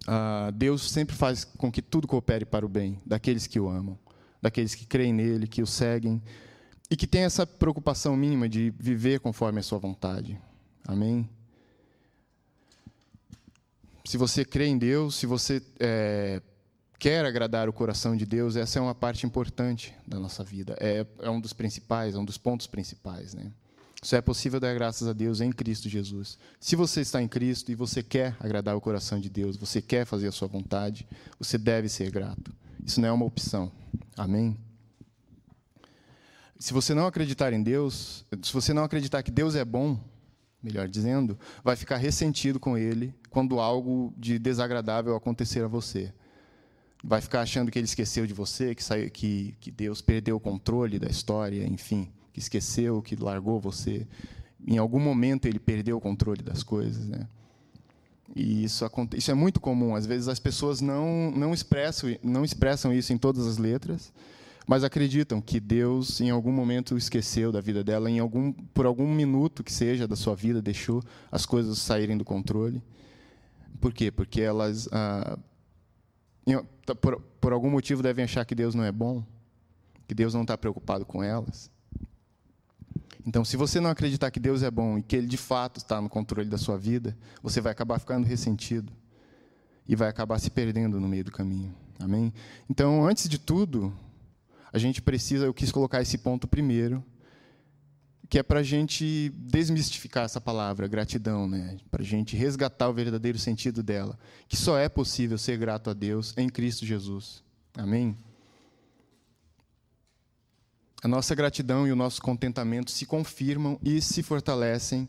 uh, 0.09 0.51
Deus 0.53 0.91
sempre 0.91 1.15
faz 1.15 1.45
com 1.45 1.71
que 1.71 1.81
tudo 1.81 2.09
coopere 2.09 2.45
para 2.45 2.67
o 2.67 2.69
bem 2.69 3.01
daqueles 3.07 3.47
que 3.47 3.61
o 3.61 3.69
amam, 3.69 3.97
daqueles 4.43 4.75
que 4.75 4.85
creem 4.85 5.13
nele, 5.13 5.47
que 5.47 5.63
o 5.63 5.67
seguem 5.67 6.21
e 6.93 6.97
que 6.97 7.07
têm 7.07 7.23
essa 7.23 7.47
preocupação 7.47 8.15
mínima 8.15 8.47
de 8.47 8.71
viver 8.79 9.19
conforme 9.21 9.61
a 9.61 9.63
sua 9.63 9.79
vontade. 9.79 10.39
Amém? 10.87 11.27
se 14.05 14.19
você 14.19 14.45
crê 14.45 14.67
em 14.67 14.77
Deus, 14.77 15.15
se 15.15 15.27
você 15.27 15.63
é, 15.79 16.43
quer 16.99 17.25
agradar 17.25 17.67
o 17.67 17.73
coração 17.73 18.17
de 18.17 18.27
Deus, 18.27 18.57
essa 18.57 18.79
é 18.79 18.83
uma 18.83 18.95
parte 18.95 19.25
importante 19.25 19.95
da 20.07 20.19
nossa 20.19 20.45
vida. 20.45 20.77
É, 20.81 21.07
é 21.21 21.31
um 21.31 21.41
dos 21.41 21.55
principais, 21.55 22.15
é 22.15 22.19
um 22.19 22.25
dos 22.25 22.37
pontos 22.37 22.67
principais. 22.67 23.33
Né? 23.33 23.51
Isso 24.03 24.15
é 24.15 24.21
possível 24.21 24.59
dar 24.59 24.75
graças 24.75 25.07
a 25.09 25.15
Deus 25.15 25.41
em 25.41 25.51
Cristo 25.51 25.89
Jesus. 25.89 26.37
Se 26.61 26.77
você 26.77 27.01
está 27.01 27.23
em 27.23 27.29
Cristo 27.29 27.73
e 27.73 27.75
você 27.75 28.03
quer 28.03 28.37
agradar 28.41 28.77
o 28.77 28.81
coração 28.81 29.19
de 29.19 29.31
Deus, 29.31 29.57
você 29.57 29.81
quer 29.81 30.05
fazer 30.05 30.29
a 30.29 30.33
sua 30.33 30.49
vontade, 30.49 31.07
você 31.39 31.57
deve 31.57 31.89
ser 31.89 32.11
grato. 32.11 32.53
Isso 32.85 33.01
não 33.01 33.09
é 33.09 33.13
uma 33.13 33.25
opção. 33.25 33.71
Amém? 34.17 34.59
Se 36.63 36.73
você 36.73 36.95
não 36.95 37.09
acreditar 37.09 37.53
em 37.53 37.61
Deus, 37.61 38.25
se 38.41 38.53
você 38.53 38.73
não 38.73 38.85
acreditar 38.85 39.21
que 39.25 39.33
Deus 39.33 39.57
é 39.57 39.65
bom, 39.65 39.99
melhor 40.63 40.87
dizendo, 40.87 41.37
vai 41.65 41.75
ficar 41.75 41.97
ressentido 41.97 42.61
com 42.61 42.79
ele 42.79 43.13
quando 43.31 43.59
algo 43.59 44.15
de 44.17 44.39
desagradável 44.39 45.17
acontecer 45.17 45.65
a 45.65 45.67
você. 45.67 46.15
Vai 47.03 47.21
ficar 47.21 47.41
achando 47.41 47.69
que 47.69 47.81
ele 47.81 47.87
esqueceu 47.87 48.29
de 48.29 48.33
você, 48.33 48.77
que, 48.77 48.85
saiu, 48.85 49.11
que, 49.11 49.57
que 49.59 49.73
Deus 49.73 50.01
perdeu 50.01 50.37
o 50.37 50.41
controle 50.41 51.01
da 51.01 51.09
história, 51.09 51.67
enfim, 51.67 52.13
que 52.33 52.39
esqueceu, 52.39 53.03
que 53.03 53.17
largou 53.17 53.59
você. 53.59 54.07
Em 54.65 54.79
algum 54.79 55.01
momento 55.01 55.47
ele 55.47 55.59
perdeu 55.59 55.97
o 55.97 56.01
controle 56.01 56.45
das 56.45 56.63
coisas, 56.63 57.09
né? 57.09 57.27
E 58.37 58.63
isso, 58.63 58.89
isso 59.17 59.33
é 59.33 59.35
muito 59.35 59.59
comum. 59.59 59.97
Às 59.97 60.07
vezes 60.07 60.29
as 60.29 60.39
pessoas 60.39 60.81
não, 60.81 61.33
não, 61.33 61.53
expressam, 61.53 62.17
não 62.23 62.45
expressam 62.45 62.93
isso 62.93 63.13
em 63.13 63.19
todas 63.19 63.49
as 63.49 63.59
letras, 63.59 64.13
mas 64.67 64.85
acreditam 64.85 65.41
que 65.41 65.59
Deus 65.59 66.21
em 66.21 66.31
algum 66.31 66.53
momento 66.53 66.97
esqueceu 66.97 67.51
da 67.51 67.61
vida 67.61 67.83
dela, 67.83 68.11
em 68.11 68.19
algum 68.19 68.53
por 68.53 68.87
algum 68.87 69.13
minuto 69.13 69.65
que 69.65 69.73
seja 69.73 70.07
da 70.07 70.17
sua 70.17 70.35
vida 70.35 70.63
deixou 70.63 71.03
as 71.31 71.45
coisas 71.45 71.79
saírem 71.79 72.17
do 72.17 72.25
controle. 72.25 72.83
Por 73.81 73.93
quê? 73.93 74.11
Porque 74.11 74.41
elas 74.41 74.89
ah, 74.93 75.39
por, 77.01 77.21
por 77.41 77.53
algum 77.53 77.71
motivo 77.71 78.03
devem 78.03 78.25
achar 78.25 78.45
que 78.45 78.55
Deus 78.55 78.75
não 78.75 78.85
é 78.85 78.93
bom, 78.93 79.25
que 80.07 80.15
Deus 80.15 80.35
não 80.35 80.43
está 80.43 80.57
preocupado 80.57 81.05
com 81.05 81.23
elas. 81.23 81.71
Então, 83.25 83.45
se 83.45 83.57
você 83.57 83.79
não 83.79 83.91
acreditar 83.91 84.31
que 84.33 84.41
Deus 84.41 84.63
é 84.63 84.71
bom 84.71 84.99
e 84.99 85.03
que 85.03 85.15
Ele 85.15 85.29
de 85.29 85.37
fato 85.37 85.79
está 85.79 86.01
no 86.01 86.09
controle 86.09 86.49
da 86.49 86.59
sua 86.59 86.77
vida, 86.77 87.17
você 87.41 87.61
vai 87.61 87.71
acabar 87.71 88.01
ficando 88.01 88.27
ressentido 88.27 88.93
e 89.87 89.95
vai 89.95 90.09
acabar 90.09 90.39
se 90.41 90.51
perdendo 90.51 91.01
no 91.01 91.09
meio 91.09 91.25
do 91.25 91.31
caminho. 91.31 91.73
Amém? 92.01 92.33
Então, 92.69 93.07
antes 93.07 93.29
de 93.29 93.39
tudo, 93.39 93.95
a 94.73 94.79
gente 94.79 95.03
precisa, 95.03 95.45
eu 95.45 95.55
quis 95.55 95.71
colocar 95.71 96.01
esse 96.01 96.17
ponto 96.19 96.49
primeiro, 96.49 97.05
que 98.29 98.39
é 98.39 98.43
para 98.43 98.61
a 98.61 98.63
gente 98.63 99.31
desmistificar 99.37 100.25
essa 100.25 100.41
palavra, 100.41 100.89
gratidão, 100.89 101.47
né? 101.47 101.77
para 101.91 102.01
a 102.01 102.05
gente 102.05 102.35
resgatar 102.35 102.89
o 102.89 102.95
verdadeiro 102.95 103.39
sentido 103.39 103.83
dela, 103.83 104.19
que 104.49 104.57
só 104.57 104.79
é 104.79 104.89
possível 104.89 105.37
ser 105.37 105.59
grato 105.59 105.91
a 105.91 105.93
Deus 105.93 106.33
em 106.39 106.49
Cristo 106.49 106.87
Jesus. 106.87 107.45
Amém? 107.77 108.17
A 111.03 111.09
nossa 111.09 111.35
gratidão 111.35 111.87
e 111.87 111.93
o 111.93 111.97
nosso 111.97 112.23
contentamento 112.23 112.91
se 112.91 113.05
confirmam 113.05 113.79
e 113.83 114.01
se 114.01 114.23
fortalecem 114.23 115.07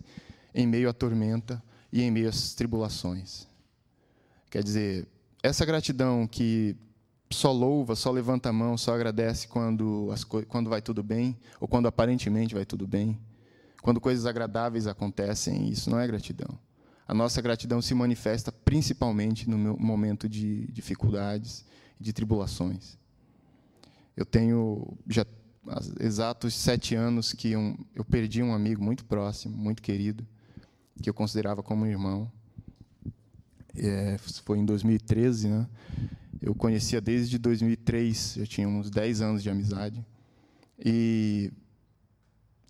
em 0.53 0.67
meio 0.67 0.89
à 0.89 0.93
tormenta 0.93 1.63
e 1.93 2.01
em 2.01 2.11
meio 2.11 2.27
às 2.27 2.53
tribulações. 2.53 3.47
Quer 4.49 4.63
dizer, 4.63 5.07
essa 5.41 5.63
gratidão 5.65 6.27
que 6.27 6.75
só 7.33 7.51
louva, 7.51 7.95
só 7.95 8.11
levanta 8.11 8.49
a 8.49 8.53
mão, 8.53 8.77
só 8.77 8.93
agradece 8.93 9.47
quando, 9.47 10.09
as 10.11 10.23
quando 10.23 10.69
vai 10.69 10.81
tudo 10.81 11.03
bem, 11.03 11.37
ou 11.59 11.67
quando 11.67 11.87
aparentemente 11.87 12.53
vai 12.53 12.65
tudo 12.65 12.87
bem, 12.87 13.19
quando 13.81 13.99
coisas 13.99 14.25
agradáveis 14.25 14.87
acontecem, 14.87 15.69
isso 15.69 15.89
não 15.89 15.99
é 15.99 16.07
gratidão. 16.07 16.57
A 17.05 17.13
nossa 17.13 17.41
gratidão 17.41 17.81
se 17.81 17.93
manifesta 17.93 18.51
principalmente 18.51 19.49
no 19.49 19.57
momento 19.77 20.29
de 20.29 20.71
dificuldades, 20.71 21.65
de 21.99 22.13
tribulações. 22.13 22.97
Eu 24.15 24.25
tenho 24.25 24.97
já 25.07 25.25
exatos 25.99 26.53
sete 26.53 26.95
anos 26.95 27.33
que 27.33 27.55
um, 27.55 27.77
eu 27.95 28.03
perdi 28.03 28.43
um 28.43 28.53
amigo 28.53 28.83
muito 28.83 29.05
próximo, 29.05 29.55
muito 29.55 29.81
querido, 29.81 30.25
que 31.01 31.09
eu 31.09 31.13
considerava 31.13 31.63
como 31.63 31.83
um 31.83 31.87
irmão. 31.87 32.31
É, 33.75 34.17
foi 34.17 34.59
em 34.59 34.65
2013, 34.65 35.47
né? 35.49 35.67
Eu 36.43 36.53
conhecia 36.53 36.99
desde 36.99 37.37
2003, 37.37 38.35
já 38.39 38.45
tinha 38.45 38.67
uns 38.67 38.89
10 38.89 39.21
anos 39.21 39.41
de 39.41 39.49
amizade. 39.49 40.05
E 40.77 41.49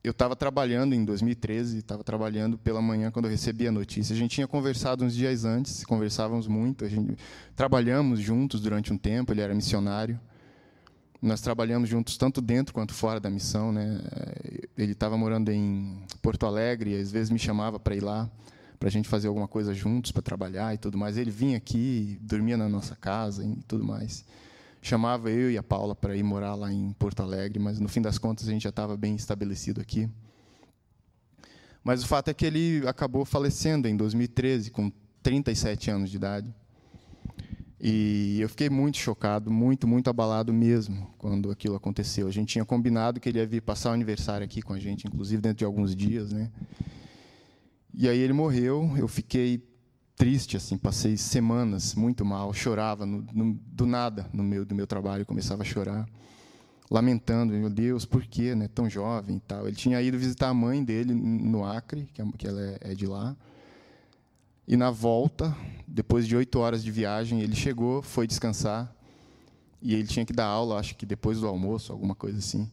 eu 0.03 0.11
estava 0.11 0.35
trabalhando 0.35 0.93
em 0.93 1.03
2013, 1.03 1.79
estava 1.79 2.03
trabalhando 2.03 2.55
pela 2.55 2.79
manhã 2.79 3.09
quando 3.09 3.25
eu 3.25 3.31
recebi 3.31 3.67
a 3.67 3.71
notícia. 3.71 4.13
A 4.13 4.15
gente 4.15 4.29
tinha 4.29 4.47
conversado 4.47 5.03
uns 5.03 5.15
dias 5.15 5.43
antes, 5.43 5.83
conversávamos 5.85 6.47
muito, 6.47 6.85
a 6.85 6.87
gente 6.87 7.17
trabalhamos 7.55 8.19
juntos 8.19 8.61
durante 8.61 8.93
um 8.93 8.97
tempo, 8.97 9.33
ele 9.33 9.41
era 9.41 9.55
missionário. 9.55 10.19
Nós 11.19 11.41
trabalhamos 11.41 11.89
juntos 11.89 12.15
tanto 12.15 12.41
dentro 12.41 12.75
quanto 12.75 12.93
fora 12.93 13.19
da 13.19 13.29
missão, 13.29 13.71
né? 13.71 14.01
Ele 14.77 14.91
estava 14.91 15.17
morando 15.17 15.51
em 15.51 15.99
Porto 16.21 16.45
Alegre, 16.45 16.95
às 16.99 17.11
vezes 17.11 17.31
me 17.31 17.39
chamava 17.39 17.79
para 17.79 17.95
ir 17.95 18.03
lá 18.03 18.29
para 18.83 18.89
a 18.89 18.91
gente 18.91 19.07
fazer 19.07 19.29
alguma 19.29 19.47
coisa 19.47 19.73
juntos, 19.73 20.11
para 20.11 20.21
trabalhar 20.21 20.73
e 20.73 20.77
tudo 20.77 20.97
mais. 20.97 21.15
Ele 21.15 21.31
vinha 21.31 21.55
aqui, 21.55 22.19
dormia 22.19 22.57
na 22.57 22.67
nossa 22.67 22.97
casa 22.97 23.41
e 23.41 23.55
tudo 23.65 23.81
mais. 23.81 24.25
Chamava 24.81 25.31
eu 25.31 25.49
e 25.49 25.57
a 25.57 25.63
Paula 25.63 25.95
para 25.95 26.17
ir 26.17 26.21
morar 26.21 26.53
lá 26.53 26.69
em 26.69 26.91
Porto 26.99 27.23
Alegre, 27.23 27.59
mas 27.59 27.79
no 27.79 27.87
fim 27.87 28.01
das 28.01 28.17
contas 28.17 28.45
a 28.45 28.51
gente 28.51 28.63
já 28.63 28.71
estava 28.71 28.97
bem 28.97 29.15
estabelecido 29.15 29.79
aqui. 29.79 30.09
Mas 31.81 32.03
o 32.03 32.07
fato 32.07 32.27
é 32.27 32.33
que 32.33 32.45
ele 32.45 32.85
acabou 32.85 33.23
falecendo 33.23 33.87
em 33.87 33.95
2013, 33.95 34.69
com 34.69 34.91
37 35.21 35.89
anos 35.89 36.09
de 36.09 36.17
idade. 36.17 36.53
E 37.79 38.41
eu 38.41 38.49
fiquei 38.49 38.69
muito 38.69 38.97
chocado, 38.97 39.49
muito, 39.49 39.87
muito 39.87 40.09
abalado 40.09 40.51
mesmo 40.51 41.09
quando 41.17 41.49
aquilo 41.51 41.77
aconteceu. 41.77 42.27
A 42.27 42.31
gente 42.31 42.49
tinha 42.49 42.65
combinado 42.65 43.21
que 43.21 43.29
ele 43.29 43.39
ia 43.39 43.47
vir 43.47 43.61
passar 43.61 43.91
o 43.91 43.93
aniversário 43.93 44.43
aqui 44.43 44.61
com 44.61 44.73
a 44.73 44.79
gente, 44.79 45.07
inclusive 45.07 45.41
dentro 45.41 45.59
de 45.59 45.65
alguns 45.65 45.95
dias, 45.95 46.33
né? 46.33 46.51
E 47.93 48.09
aí 48.09 48.17
ele 48.17 48.33
morreu, 48.33 48.91
eu 48.97 49.07
fiquei 49.07 49.63
triste, 50.15 50.57
assim, 50.57 50.77
passei 50.77 51.17
semanas 51.17 51.95
muito 51.95 52.23
mal, 52.25 52.53
chorava 52.53 53.05
no, 53.05 53.25
no, 53.33 53.53
do 53.67 53.85
nada 53.85 54.29
no 54.33 54.43
meu 54.43 54.65
do 54.65 54.73
meu 54.73 54.87
trabalho, 54.87 55.25
começava 55.25 55.61
a 55.61 55.65
chorar, 55.65 56.07
lamentando, 56.89 57.53
meu 57.53 57.69
Deus, 57.69 58.05
por 58.05 58.23
que, 58.25 58.55
né, 58.55 58.67
tão 58.67 58.89
jovem 58.89 59.37
e 59.37 59.39
tal. 59.39 59.67
Ele 59.67 59.75
tinha 59.75 60.01
ido 60.01 60.17
visitar 60.17 60.49
a 60.49 60.53
mãe 60.53 60.83
dele 60.83 61.13
no 61.13 61.65
Acre, 61.65 62.07
que, 62.13 62.21
é, 62.21 62.25
que 62.37 62.47
ela 62.47 62.61
é, 62.61 62.77
é 62.81 62.95
de 62.95 63.05
lá. 63.05 63.35
E 64.67 64.77
na 64.77 64.89
volta, 64.89 65.55
depois 65.87 66.27
de 66.27 66.35
oito 66.35 66.59
horas 66.59 66.83
de 66.83 66.91
viagem, 66.91 67.41
ele 67.41 67.55
chegou, 67.55 68.01
foi 68.01 68.25
descansar 68.25 68.95
e 69.81 69.93
ele 69.93 70.07
tinha 70.07 70.25
que 70.25 70.31
dar 70.31 70.45
aula, 70.45 70.79
acho 70.79 70.95
que 70.95 71.05
depois 71.05 71.41
do 71.41 71.47
almoço, 71.47 71.91
alguma 71.91 72.15
coisa 72.15 72.39
assim. 72.39 72.69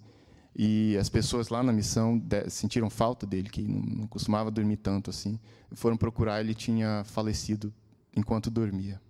E 0.54 0.96
as 0.96 1.08
pessoas 1.08 1.48
lá 1.48 1.62
na 1.62 1.72
missão 1.72 2.20
sentiram 2.48 2.90
falta 2.90 3.26
dele, 3.26 3.48
que 3.48 3.62
não 3.62 4.06
costumava 4.06 4.50
dormir 4.50 4.78
tanto 4.78 5.10
assim. 5.10 5.38
Foram 5.72 5.96
procurar, 5.96 6.40
ele 6.40 6.54
tinha 6.54 7.04
falecido 7.04 7.72
enquanto 8.16 8.50
dormia. 8.50 9.00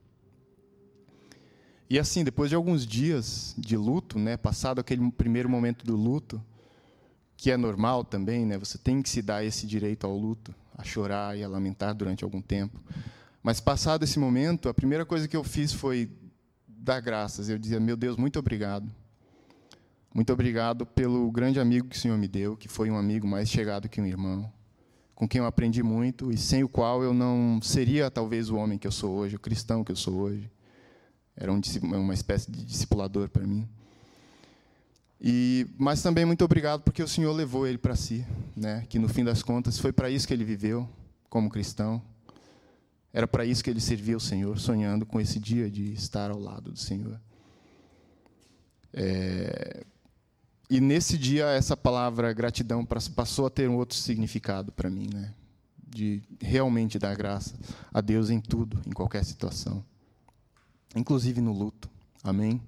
E 1.89 1.99
assim, 1.99 2.23
depois 2.23 2.51
de 2.51 2.55
alguns 2.55 2.87
dias 2.87 3.55
de 3.59 3.77
luto, 3.77 4.19
né, 4.19 4.37
passado 4.37 4.81
aquele 4.81 5.11
primeiro 5.11 5.49
momento 5.49 5.85
do 5.85 5.97
luto, 5.97 6.41
que 7.37 7.51
é 7.51 7.57
normal 7.57 8.05
também, 8.05 8.45
né, 8.45 8.57
você 8.59 8.79
tem 8.79 9.03
que 9.03 9.09
se 9.09 9.23
dar 9.23 9.45
esse 9.45 9.67
direito 9.67 10.07
ao 10.07 10.17
luto, 10.17 10.55
a 10.77 10.85
chorar 10.85 11.37
e 11.37 11.43
a 11.43 11.49
lamentar 11.49 11.95
durante 11.95 12.23
algum 12.23 12.41
tempo. 12.41 12.79
Mas 13.43 13.59
passado 13.59 14.05
esse 14.05 14.19
momento, 14.19 14.69
a 14.69 14.75
primeira 14.75 15.05
coisa 15.05 15.27
que 15.27 15.37
eu 15.37 15.43
fiz 15.43 15.73
foi 15.73 16.11
dar 16.69 17.01
graças. 17.01 17.49
Eu 17.49 17.59
dizia: 17.59 17.81
"Meu 17.81 17.97
Deus, 17.97 18.17
muito 18.17 18.39
obrigado 18.39 18.89
muito 20.13 20.33
obrigado 20.33 20.85
pelo 20.85 21.31
grande 21.31 21.61
amigo 21.61 21.89
que 21.89 21.97
o 21.97 22.01
Senhor 22.01 22.19
me 22.19 22.27
deu, 22.27 22.57
que 22.57 22.69
foi 22.69 22.91
um 22.91 22.97
amigo 22.97 23.27
mais 23.27 23.49
chegado 23.49 23.89
que 23.89 24.01
um 24.01 24.07
irmão, 24.07 24.53
com 25.15 25.29
quem 25.29 25.39
eu 25.39 25.47
aprendi 25.47 25.83
muito 25.83 26.33
e 26.33 26.37
sem 26.37 26.65
o 26.65 26.69
qual 26.69 27.03
eu 27.03 27.15
não 27.15 27.61
seria 27.63 28.11
talvez 28.11 28.51
o 28.51 28.57
homem 28.57 28.79
que 28.79 28.87
eu 28.87 28.93
sou 28.93 29.15
hoje, 29.15 29.37
o 29.37 29.41
cristão 29.41 29.85
que 29.85 29.93
eu 29.93 29.97
sou 29.97 30.15
hoje. 30.15 30.51
Era 31.37 31.53
um, 31.53 31.61
uma 31.83 32.13
espécie 32.13 32.51
de 32.51 32.65
discipulador 32.65 33.29
para 33.29 33.47
mim. 33.47 33.69
E, 35.21 35.67
mas 35.79 36.03
também 36.03 36.25
muito 36.25 36.45
obrigado 36.45 36.83
porque 36.83 37.03
o 37.03 37.09
Senhor 37.09 37.33
levou 37.33 37.67
ele 37.67 37.79
para 37.79 37.95
si, 37.95 38.27
né? 38.57 38.85
Que 38.89 38.99
no 38.99 39.09
fim 39.09 39.23
das 39.23 39.43
contas 39.43 39.79
foi 39.79 39.93
para 39.93 40.11
isso 40.11 40.27
que 40.27 40.35
ele 40.35 40.45
viveu 40.45 40.89
como 41.29 41.51
cristão. 41.51 42.03
Era 43.13 43.29
para 43.29 43.45
isso 43.45 43.63
que 43.63 43.71
ele 43.71 43.81
servia 43.81 44.17
o 44.17 44.21
Senhor, 44.21 44.59
sonhando 44.59 45.05
com 45.05 45.21
esse 45.21 45.39
dia 45.39 45.71
de 45.71 45.93
estar 45.93 46.31
ao 46.31 46.39
lado 46.39 46.73
do 46.73 46.79
Senhor. 46.79 47.21
É, 48.93 49.85
e 50.71 50.81
nesse 50.81 51.19
dia 51.19 51.47
essa 51.47 51.77
palavra 51.77 52.33
gratidão 52.33 52.87
passou 52.87 53.45
a 53.45 53.51
ter 53.51 53.69
um 53.69 53.77
outro 53.77 53.97
significado 53.99 54.71
para 54.71 54.89
mim, 54.89 55.11
né? 55.13 55.35
De 55.85 56.23
realmente 56.41 56.97
dar 56.97 57.17
graça 57.17 57.57
a 57.93 58.01
Deus 58.01 58.31
em 58.31 58.41
tudo, 58.41 58.81
em 58.87 58.93
qualquer 58.93 59.25
situação, 59.25 59.85
inclusive 60.95 61.41
no 61.41 61.53
luto. 61.53 61.91
Amém. 62.23 62.63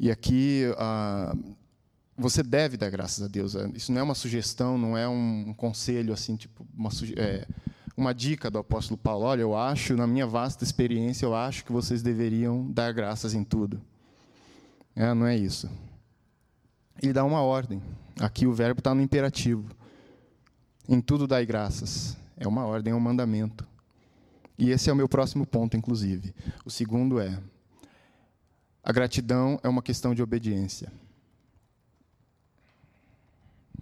E 0.00 0.10
aqui 0.10 0.62
ah, 0.78 1.36
você 2.16 2.42
deve 2.42 2.78
dar 2.78 2.88
graças 2.88 3.22
a 3.22 3.28
Deus. 3.28 3.54
Isso 3.74 3.92
não 3.92 4.00
é 4.00 4.02
uma 4.02 4.14
sugestão, 4.14 4.78
não 4.78 4.96
é 4.96 5.06
um 5.06 5.52
conselho 5.52 6.14
assim, 6.14 6.36
tipo 6.36 6.66
uma 6.74 6.88
é, 7.18 7.46
uma 7.94 8.14
dica 8.14 8.50
do 8.50 8.56
apóstolo 8.58 8.96
Paulo. 8.96 9.26
Olha, 9.26 9.42
eu 9.42 9.54
acho, 9.54 9.94
na 9.94 10.06
minha 10.06 10.26
vasta 10.26 10.64
experiência, 10.64 11.26
eu 11.26 11.34
acho 11.34 11.66
que 11.66 11.72
vocês 11.72 12.02
deveriam 12.02 12.66
dar 12.72 12.94
graças 12.94 13.34
em 13.34 13.44
tudo. 13.44 13.78
É, 14.96 15.12
não 15.12 15.26
é 15.26 15.36
isso 15.36 15.68
ele 17.00 17.12
dá 17.12 17.24
uma 17.24 17.42
ordem. 17.42 17.82
Aqui 18.20 18.46
o 18.46 18.52
verbo 18.52 18.80
está 18.80 18.94
no 18.94 19.00
imperativo. 19.00 19.64
Em 20.88 21.00
tudo 21.00 21.26
dai 21.26 21.46
graças. 21.46 22.16
É 22.36 22.46
uma 22.46 22.64
ordem, 22.64 22.92
é 22.92 22.96
um 22.96 23.00
mandamento. 23.00 23.66
E 24.58 24.70
esse 24.70 24.90
é 24.90 24.92
o 24.92 24.96
meu 24.96 25.08
próximo 25.08 25.46
ponto, 25.46 25.76
inclusive. 25.76 26.34
O 26.64 26.70
segundo 26.70 27.20
é: 27.20 27.38
a 28.82 28.92
gratidão 28.92 29.58
é 29.62 29.68
uma 29.68 29.82
questão 29.82 30.14
de 30.14 30.22
obediência. 30.22 30.92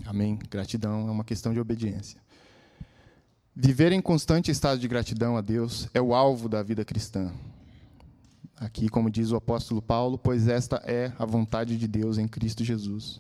Amém? 0.06 0.38
Gratidão 0.50 1.08
é 1.08 1.10
uma 1.10 1.24
questão 1.24 1.52
de 1.52 1.60
obediência. 1.60 2.20
Viver 3.54 3.92
em 3.92 4.00
constante 4.00 4.50
estado 4.50 4.78
de 4.78 4.88
gratidão 4.88 5.36
a 5.36 5.40
Deus 5.40 5.88
é 5.92 6.00
o 6.00 6.14
alvo 6.14 6.48
da 6.48 6.62
vida 6.62 6.84
cristã. 6.84 7.32
Aqui, 8.60 8.90
como 8.90 9.10
diz 9.10 9.30
o 9.30 9.36
apóstolo 9.36 9.80
Paulo, 9.80 10.18
pois 10.18 10.46
esta 10.46 10.82
é 10.84 11.10
a 11.18 11.24
vontade 11.24 11.78
de 11.78 11.88
Deus 11.88 12.18
em 12.18 12.28
Cristo 12.28 12.62
Jesus. 12.62 13.18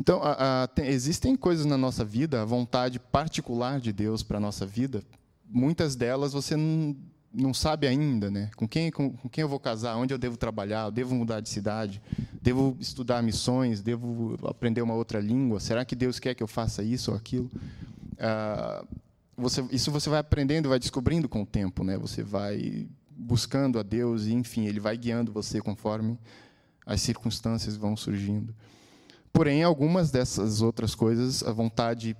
Então, 0.00 0.22
a, 0.22 0.62
a, 0.62 0.66
tem, 0.66 0.86
existem 0.86 1.36
coisas 1.36 1.66
na 1.66 1.76
nossa 1.76 2.02
vida, 2.02 2.40
a 2.40 2.44
vontade 2.46 2.98
particular 2.98 3.78
de 3.78 3.92
Deus 3.92 4.22
para 4.22 4.38
a 4.38 4.40
nossa 4.40 4.64
vida, 4.64 5.04
muitas 5.46 5.94
delas 5.94 6.32
você 6.32 6.56
não, 6.56 7.52
sabe 7.52 7.86
ainda, 7.86 8.30
né? 8.30 8.50
Com 8.56 8.66
quem, 8.66 8.90
com, 8.90 9.10
com, 9.10 9.28
quem 9.28 9.42
eu 9.42 9.48
vou 9.48 9.60
casar, 9.60 9.96
onde 9.96 10.14
eu 10.14 10.18
devo 10.18 10.38
trabalhar, 10.38 10.86
eu 10.86 10.90
devo 10.90 11.14
mudar 11.14 11.40
de 11.40 11.50
cidade, 11.50 12.00
devo 12.40 12.74
estudar 12.80 13.22
missões, 13.22 13.82
devo 13.82 14.38
aprender 14.48 14.80
uma 14.80 14.94
outra 14.94 15.20
língua, 15.20 15.60
será 15.60 15.84
que 15.84 15.94
Deus 15.94 16.18
quer 16.18 16.34
que 16.34 16.42
eu 16.42 16.48
faça 16.48 16.82
isso 16.82 17.10
ou 17.10 17.16
aquilo? 17.18 17.50
Ah, 18.18 18.82
você, 19.36 19.62
isso 19.70 19.90
você 19.90 20.08
vai 20.08 20.20
aprendendo, 20.20 20.70
vai 20.70 20.78
descobrindo 20.78 21.28
com 21.28 21.42
o 21.42 21.46
tempo, 21.46 21.84
né? 21.84 21.98
Você 21.98 22.22
vai 22.22 22.88
buscando 23.20 23.78
a 23.78 23.82
Deus 23.82 24.24
e, 24.24 24.32
enfim, 24.32 24.66
Ele 24.66 24.80
vai 24.80 24.96
guiando 24.96 25.32
você 25.32 25.60
conforme 25.60 26.18
as 26.86 27.02
circunstâncias 27.02 27.76
vão 27.76 27.96
surgindo. 27.96 28.54
Porém, 29.32 29.62
algumas 29.62 30.10
dessas 30.10 30.62
outras 30.62 30.94
coisas, 30.94 31.42
a 31.42 31.52
vontade 31.52 32.16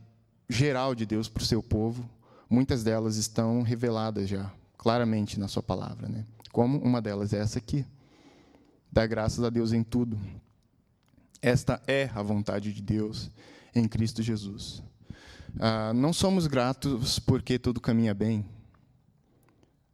geral 0.49 0.95
de 0.95 1.07
Deus 1.07 1.29
para 1.29 1.43
o 1.43 1.47
seu 1.47 1.63
povo, 1.63 2.09
muitas 2.49 2.85
delas 2.85 3.17
estão 3.17 3.63
reveladas 3.63 4.29
já, 4.29 4.53
claramente 4.77 5.41
na 5.41 5.49
Sua 5.49 5.63
palavra. 5.63 6.09
Né? 6.09 6.25
Como 6.53 6.79
uma 6.79 7.01
delas 7.01 7.33
é 7.33 7.39
essa 7.39 7.59
aqui: 7.59 7.85
dar 8.93 9.07
graças 9.07 9.43
a 9.43 9.51
Deus 9.51 9.73
em 9.73 9.83
tudo. 9.83 10.19
Esta 11.43 11.81
é 11.87 12.11
a 12.15 12.23
vontade 12.23 12.73
de 12.73 12.83
Deus 12.83 13.31
em 13.75 13.89
Cristo 13.89 14.23
Jesus. 14.23 14.83
Ah, 15.59 15.93
não 15.95 16.13
somos 16.13 16.47
gratos 16.47 17.19
porque 17.19 17.59
tudo 17.59 17.81
caminha 17.81 18.15
bem, 18.15 18.45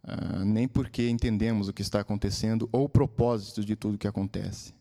Uh, 0.07 0.45
nem 0.45 0.69
porque 0.69 1.09
entendemos 1.09 1.69
o 1.69 1.73
que 1.73 1.83
está 1.83 1.99
acontecendo 1.99 2.69
ou 2.71 2.85
o 2.85 2.89
propósito 2.89 3.65
de 3.65 3.75
tudo 3.75 3.99
que 3.99 4.07
acontece, 4.07 4.73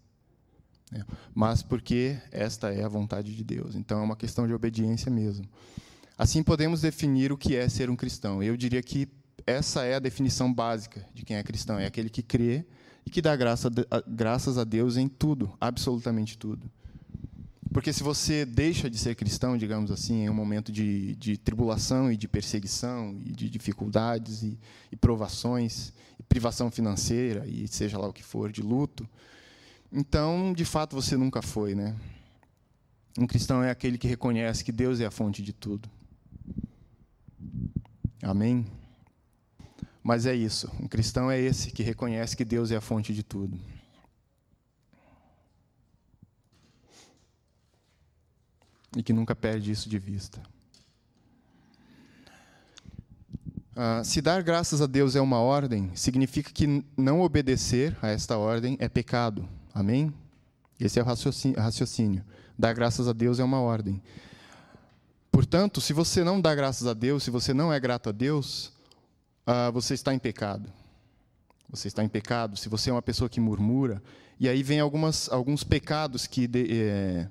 né? 0.92 1.04
mas 1.34 1.64
porque 1.64 2.20
esta 2.32 2.72
é 2.72 2.84
a 2.84 2.88
vontade 2.88 3.36
de 3.36 3.44
Deus. 3.44 3.76
Então 3.76 4.00
é 4.00 4.04
uma 4.04 4.16
questão 4.16 4.46
de 4.46 4.54
obediência 4.54 5.12
mesmo. 5.12 5.48
Assim 6.16 6.44
podemos 6.44 6.82
definir 6.82 7.32
o 7.32 7.38
que 7.38 7.56
é 7.56 7.68
ser 7.68 7.90
um 7.90 7.96
cristão. 7.96 8.44
Eu 8.44 8.56
diria 8.56 8.84
que 8.84 9.10
essa 9.48 9.84
é 9.84 9.96
a 9.96 10.00
definição 10.00 10.54
básica 10.54 11.06
de 11.14 11.26
quem 11.26 11.38
é 11.38 11.44
cristão. 11.44 11.80
É 11.80 11.88
aquele 11.88 12.10
que 12.10 12.22
crê 12.22 12.64
e 13.06 13.10
que 13.10 13.22
dá 13.22 13.36
graça, 13.36 13.70
graças 14.08 14.58
a 14.58 14.64
Deus 14.64 14.96
em 14.96 15.08
tudo, 15.08 15.52
absolutamente 15.60 16.38
tudo. 16.38 16.70
Porque 17.76 17.92
se 17.92 18.04
você 18.04 18.46
deixa 18.46 18.90
de 18.90 18.98
ser 18.98 19.16
cristão, 19.16 19.58
digamos 19.58 19.92
assim, 19.92 20.24
em 20.24 20.30
um 20.30 20.34
momento 20.34 20.72
de, 20.72 21.14
de 21.18 21.36
tribulação 21.36 22.10
e 22.10 22.16
de 22.16 22.26
perseguição 22.26 23.20
e 23.26 23.34
de 23.34 23.50
dificuldades 23.50 24.44
e, 24.44 24.58
e, 24.90 24.96
provações, 24.96 25.92
e 26.18 26.24
privação 26.24 26.72
financeira 26.72 27.46
e 27.46 27.68
seja 27.68 27.98
lá 27.98 28.08
o 28.08 28.14
que 28.14 28.24
for, 28.24 28.50
de 28.50 28.62
luto, 28.62 29.06
então, 29.92 30.54
de 30.54 30.64
fato, 30.64 30.96
você 30.96 31.18
nunca 31.18 31.42
foi, 31.42 31.76
né? 31.76 31.94
Um 33.20 33.28
cristão 33.28 33.62
é 33.62 33.70
aquele 33.70 33.98
que 33.98 34.08
reconhece 34.08 34.64
que 34.64 34.72
Deus 34.72 35.02
é 35.02 35.06
a 35.06 35.12
fonte 35.12 35.42
de 35.42 35.52
tudo. 35.52 35.90
Amém? 38.24 38.66
Mas 40.02 40.26
é 40.26 40.34
isso. 40.34 40.72
Um 40.80 40.88
cristão 40.88 41.30
é 41.30 41.42
esse 41.42 41.72
que 41.72 41.84
reconhece 41.84 42.38
que 42.38 42.46
Deus 42.46 42.72
é 42.72 42.78
a 42.78 42.82
fonte 42.82 43.14
de 43.14 43.22
tudo. 43.22 43.60
E 48.96 49.04
que 49.04 49.14
nunca 49.14 49.36
perde 49.36 49.72
isso 49.72 49.90
de 49.90 50.00
vista. 50.00 50.42
Ah, 53.76 54.02
se 54.06 54.22
dar 54.22 54.42
graças 54.42 54.82
a 54.82 54.86
Deus 54.86 55.16
é 55.16 55.22
uma 55.22 55.40
ordem, 55.40 55.92
significa 55.96 56.50
que 56.52 56.84
não 56.96 57.22
obedecer 57.22 57.98
a 58.02 58.08
esta 58.08 58.38
ordem 58.38 58.78
é 58.80 58.88
pecado. 58.88 59.48
Amém? 59.74 60.14
Esse 60.80 61.00
é 61.00 61.04
o 61.04 61.06
raciocínio. 61.06 62.24
Dar 62.58 62.74
graças 62.74 63.08
a 63.08 63.14
Deus 63.14 63.38
é 63.40 63.44
uma 63.44 63.60
ordem. 63.60 64.02
Portanto, 65.30 65.82
se 65.82 65.92
você 65.92 66.24
não 66.24 66.40
dá 66.40 66.56
graças 66.56 66.88
a 66.88 66.94
Deus, 66.94 67.24
se 67.24 67.30
você 67.30 67.54
não 67.54 67.72
é 67.74 67.78
grato 67.78 68.08
a 68.08 68.12
Deus, 68.14 68.72
ah, 69.46 69.70
você 69.72 69.94
está 69.94 70.14
em 70.14 70.20
pecado. 70.20 70.72
Você 71.70 71.90
está 71.90 72.02
em 72.02 72.08
pecado. 72.08 72.56
Se 72.56 72.70
você 72.70 72.90
é 72.90 72.94
uma 72.94 73.02
pessoa 73.02 73.30
que 73.30 73.42
murmura, 73.42 74.02
e 74.40 74.48
aí 74.48 74.64
vem 74.64 74.80
algumas, 74.80 75.30
alguns 75.30 75.66
pecados 75.66 76.28
que 76.28 76.48
de, 76.48 76.68
é, 76.72 77.28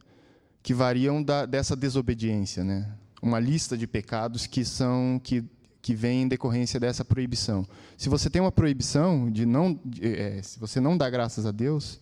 que 0.65 0.73
variam 0.73 1.23
da, 1.23 1.45
dessa 1.45 1.77
desobediência, 1.77 2.65
né? 2.65 2.91
Uma 3.23 3.39
lista 3.39 3.77
de 3.77 3.87
pecados 3.87 4.47
que 4.47 4.65
são 4.65 5.21
que 5.23 5.45
que 5.83 5.95
vem 5.95 6.23
em 6.23 6.29
decorrência 6.29 6.81
dessa 6.81 7.05
proibição. 7.05 7.67
Se 7.99 8.09
você 8.09 8.31
tem 8.31 8.41
uma 8.41 8.51
proibição 8.51 9.31
de 9.31 9.45
não, 9.45 9.79
é, 10.01 10.41
se 10.43 10.59
você 10.59 10.81
não 10.81 10.97
dá 10.97 11.11
graças 11.11 11.45
a 11.45 11.51
Deus, 11.51 12.01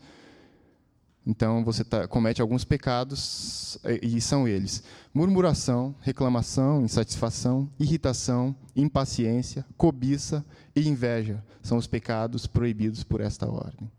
então 1.26 1.64
você 1.64 1.82
tá, 1.82 2.06
comete 2.06 2.40
alguns 2.40 2.64
pecados 2.64 3.76
e 4.00 4.20
são 4.20 4.46
eles: 4.46 4.84
murmuração, 5.12 5.96
reclamação, 6.00 6.84
insatisfação, 6.84 7.68
irritação, 7.76 8.54
impaciência, 8.76 9.66
cobiça 9.76 10.44
e 10.76 10.88
inveja. 10.88 11.42
São 11.60 11.76
os 11.76 11.88
pecados 11.88 12.46
proibidos 12.46 13.02
por 13.02 13.20
esta 13.20 13.50
ordem. 13.50 13.90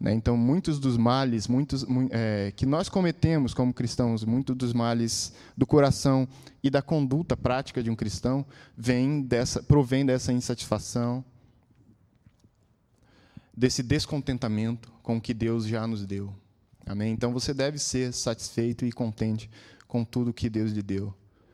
Né? 0.00 0.14
Então, 0.14 0.34
muitos 0.34 0.80
dos 0.80 0.96
males 0.96 1.46
muitos, 1.46 1.84
é, 2.10 2.52
que 2.56 2.64
nós 2.64 2.88
cometemos 2.88 3.52
como 3.52 3.74
cristãos, 3.74 4.24
muitos 4.24 4.56
dos 4.56 4.72
males 4.72 5.34
do 5.54 5.66
coração 5.66 6.26
e 6.62 6.70
da 6.70 6.80
conduta 6.80 7.36
prática 7.36 7.82
de 7.82 7.90
um 7.90 7.94
cristão, 7.94 8.46
vem 8.74 9.20
dessa, 9.20 9.62
provém 9.62 10.06
dessa 10.06 10.32
insatisfação, 10.32 11.22
desse 13.54 13.82
descontentamento 13.82 14.90
com 15.02 15.18
o 15.18 15.20
que 15.20 15.34
Deus 15.34 15.66
já 15.66 15.86
nos 15.86 16.06
deu. 16.06 16.32
Amém? 16.86 17.12
Então, 17.12 17.30
você 17.32 17.52
deve 17.52 17.78
ser 17.78 18.14
satisfeito 18.14 18.86
e 18.86 18.90
contente 18.90 19.50
com 19.86 20.02
tudo 20.02 20.32
que 20.32 20.48
Deus 20.48 20.72
lhe 20.72 20.82
deu. 20.82 21.12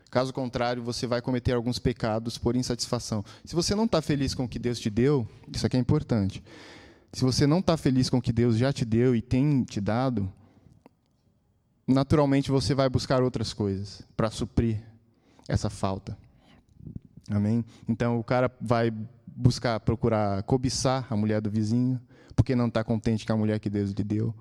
Caso 0.09 0.33
contrário, 0.33 0.81
você 0.81 1.05
vai 1.05 1.21
cometer 1.21 1.51
alguns 1.51 1.79
pecados 1.79 2.37
por 2.37 2.55
insatisfação. 2.55 3.25
Se 3.43 3.53
você 3.53 3.75
não 3.75 3.83
está 3.83 4.01
feliz 4.01 4.33
com 4.33 4.45
o 4.45 4.47
que 4.47 4.57
Deus 4.57 4.79
te 4.79 4.89
deu, 4.89 5.27
isso 5.53 5.65
aqui 5.65 5.75
é 5.75 5.79
importante. 5.79 6.41
Se 7.11 7.23
você 7.23 7.47
não 7.47 7.59
está 7.59 7.77
feliz 7.77 8.09
com 8.09 8.17
o 8.17 8.21
que 8.21 8.33
Deus 8.33 8.57
já 8.57 8.71
te 8.71 8.85
deu 8.85 9.15
e 9.15 9.21
tem 9.21 9.63
te 9.63 9.79
dado, 9.81 10.31
naturalmente 11.87 12.51
você 12.51 12.75
vai 12.75 12.89
buscar 12.89 13.23
outras 13.23 13.53
coisas 13.53 14.01
para 14.15 14.29
suprir 14.29 14.81
essa 15.47 15.69
falta. 15.69 16.17
Amém? 17.29 17.65
Então 17.87 18.19
o 18.19 18.23
cara 18.23 18.51
vai 18.61 18.91
buscar, 19.25 19.79
procurar 19.79 20.43
cobiçar 20.43 21.07
a 21.09 21.15
mulher 21.15 21.41
do 21.41 21.49
vizinho, 21.49 21.99
porque 22.35 22.55
não 22.55 22.67
está 22.67 22.83
contente 22.83 23.25
com 23.25 23.33
a 23.33 23.37
mulher 23.37 23.59
que 23.59 23.69
Deus 23.69 23.91
lhe 23.91 24.03
deu. 24.03 24.33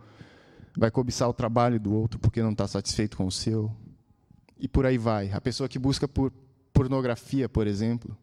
Vai 0.77 0.91
cobiçar 0.91 1.29
o 1.29 1.33
trabalho 1.33 1.81
do 1.81 1.95
outro, 1.95 2.19
porque 2.19 2.43
não 2.43 2.53
está 2.53 2.67
satisfeito 2.67 3.17
com 3.17 3.27
o 3.27 3.33
seu. 3.33 3.73
E 4.59 4.69
por 4.69 4.85
aí 4.87 4.99
vai. 4.99 5.31
A 5.33 5.41
pessoa 5.41 5.69
que 5.69 5.79
busca 5.79 6.07
por 6.07 6.33
pornografia, 6.73 7.49
por 7.49 7.67
exemplo, 7.67 8.17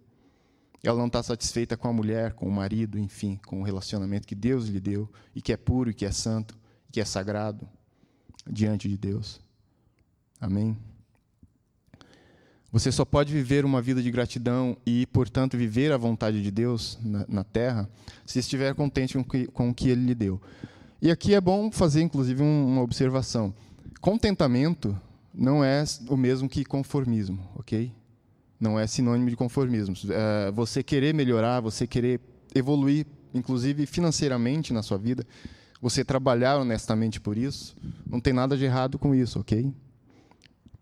ela 0.84 0.98
não 0.98 1.08
está 1.08 1.24
satisfeita 1.24 1.78
com 1.78 1.88
a 1.88 1.94
mulher, 1.94 2.34
com 2.34 2.48
o 2.48 2.52
marido, 2.52 3.00
enfim, 3.00 3.40
com 3.46 3.62
o 3.62 3.64
relacionamento 3.64 4.28
que 4.28 4.36
Deus 4.36 4.68
lhe 4.68 4.82
deu 4.82 5.10
e 5.34 5.42
que 5.42 5.54
é 5.54 5.58
puro 5.58 5.90
e 5.90 5.94
que 5.94 6.06
é 6.06 6.12
santo, 6.12 6.58
que 6.92 7.00
é 7.00 7.06
sagrado 7.06 7.68
diante 8.46 8.90
de 8.90 8.98
Deus. 8.98 9.40
Amém? 10.42 10.78
Você 12.70 12.92
só 12.92 13.06
pode 13.06 13.32
viver 13.32 13.64
uma 13.64 13.82
vida 13.82 14.02
de 14.02 14.12
gratidão 14.12 14.76
e, 14.86 15.06
portanto, 15.06 15.56
viver 15.56 15.92
a 15.92 15.98
vontade 15.98 16.42
de 16.42 16.52
Deus 16.52 16.98
na, 17.02 17.26
na 17.30 17.44
terra 17.44 17.88
se 18.26 18.40
estiver 18.40 18.74
contente 18.74 19.14
com, 19.14 19.24
que, 19.24 19.46
com 19.48 19.70
o 19.70 19.74
que 19.74 19.90
Ele 19.90 20.06
lhe 20.06 20.16
deu. 20.16 20.42
E 21.02 21.12
aqui 21.12 21.34
é 21.34 21.40
bom 21.40 21.72
fazer, 21.72 22.02
inclusive, 22.02 22.42
um, 22.42 22.66
uma 22.66 22.82
observação. 22.82 23.54
Contentamento 24.02 25.00
não 25.34 25.64
é 25.64 25.84
o 26.10 26.18
mesmo 26.18 26.50
que 26.50 26.66
conformismo, 26.66 27.48
ok? 27.56 27.94
Não 28.64 28.80
é 28.80 28.88
sinônimo 28.88 29.30
de 29.30 29.36
conformismo. 29.36 29.94
É, 30.10 30.52
você 30.52 30.82
querer 30.82 31.14
melhorar, 31.14 31.60
você 31.60 31.86
querer 31.86 32.22
evoluir, 32.56 33.06
inclusive 33.34 33.86
financeiramente 33.86 34.72
na 34.72 34.82
sua 34.82 34.98
vida, 34.98 35.28
você 35.82 36.04
trabalhar 36.06 36.58
honestamente 36.58 37.20
por 37.20 37.38
isso, 37.38 37.76
não 38.08 38.22
tem 38.22 38.32
nada 38.32 38.56
de 38.56 38.64
errado 38.64 38.98
com 38.98 39.14
isso, 39.14 39.40
ok? 39.40 39.72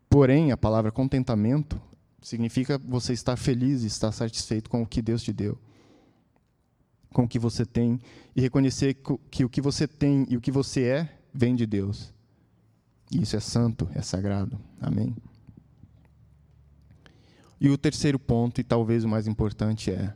Porém, 0.07 0.51
a 0.51 0.57
palavra 0.57 0.91
contentamento 0.91 1.81
significa 2.21 2.77
você 2.77 3.13
estar 3.13 3.35
feliz 3.35 3.81
e 3.81 3.87
estar 3.87 4.11
satisfeito 4.11 4.69
com 4.69 4.83
o 4.83 4.85
que 4.85 5.01
Deus 5.01 5.23
te 5.23 5.33
deu, 5.33 5.57
com 7.11 7.23
o 7.23 7.27
que 7.27 7.39
você 7.39 7.65
tem, 7.65 7.99
e 8.35 8.41
reconhecer 8.41 8.95
que 9.31 9.43
o 9.43 9.49
que 9.49 9.61
você 9.61 9.87
tem 9.87 10.27
e 10.29 10.37
o 10.37 10.41
que 10.41 10.51
você 10.51 10.83
é 10.83 11.17
vem 11.33 11.55
de 11.55 11.65
Deus. 11.65 12.13
E 13.11 13.23
isso 13.23 13.35
é 13.35 13.39
santo, 13.39 13.89
é 13.95 14.01
sagrado. 14.01 14.59
Amém? 14.79 15.15
E 17.62 17.69
o 17.69 17.78
terceiro 17.78 18.17
ponto, 18.17 18.60
e 18.60 18.63
talvez 18.63 19.04
o 19.04 19.08
mais 19.08 19.28
importante, 19.28 19.91
é: 19.91 20.12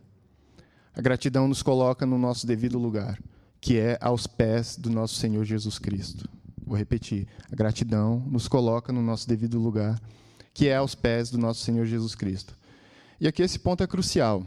a 0.96 1.00
gratidão 1.00 1.48
nos 1.48 1.62
coloca 1.62 2.04
no 2.04 2.18
nosso 2.18 2.48
devido 2.48 2.80
lugar, 2.80 3.22
que 3.62 3.78
é 3.78 4.00
aos 4.02 4.26
pés 4.26 4.76
do 4.76 4.90
nosso 4.90 5.14
Senhor 5.14 5.46
Jesus 5.46 5.78
Cristo. 5.78 6.28
Vou 6.66 6.76
repetir: 6.76 7.28
a 7.52 7.56
gratidão 7.56 8.18
nos 8.26 8.48
coloca 8.48 8.92
no 8.92 9.00
nosso 9.00 9.28
devido 9.28 9.60
lugar, 9.60 10.02
que 10.56 10.68
é 10.68 10.76
aos 10.78 10.96
pés 10.96 11.30
do 11.30 11.38
nosso 11.38 11.64
Senhor 11.64 11.86
Jesus 11.86 12.16
Cristo. 12.16 12.58
E 13.22 13.28
aqui 13.28 13.44
esse 13.44 13.60
ponto 13.60 13.84
é 13.84 13.88
crucial. 13.88 14.40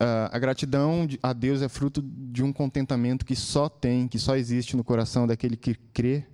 Uh, 0.00 0.30
a 0.30 0.38
gratidão 0.38 1.08
a 1.20 1.32
Deus 1.32 1.62
é 1.62 1.68
fruto 1.68 2.00
de 2.00 2.44
um 2.44 2.52
contentamento 2.52 3.26
que 3.26 3.34
só 3.34 3.68
tem, 3.68 4.06
que 4.06 4.20
só 4.20 4.36
existe 4.36 4.76
no 4.76 4.84
coração 4.84 5.26
daquele 5.26 5.56
que 5.56 5.74
crê 5.92 6.24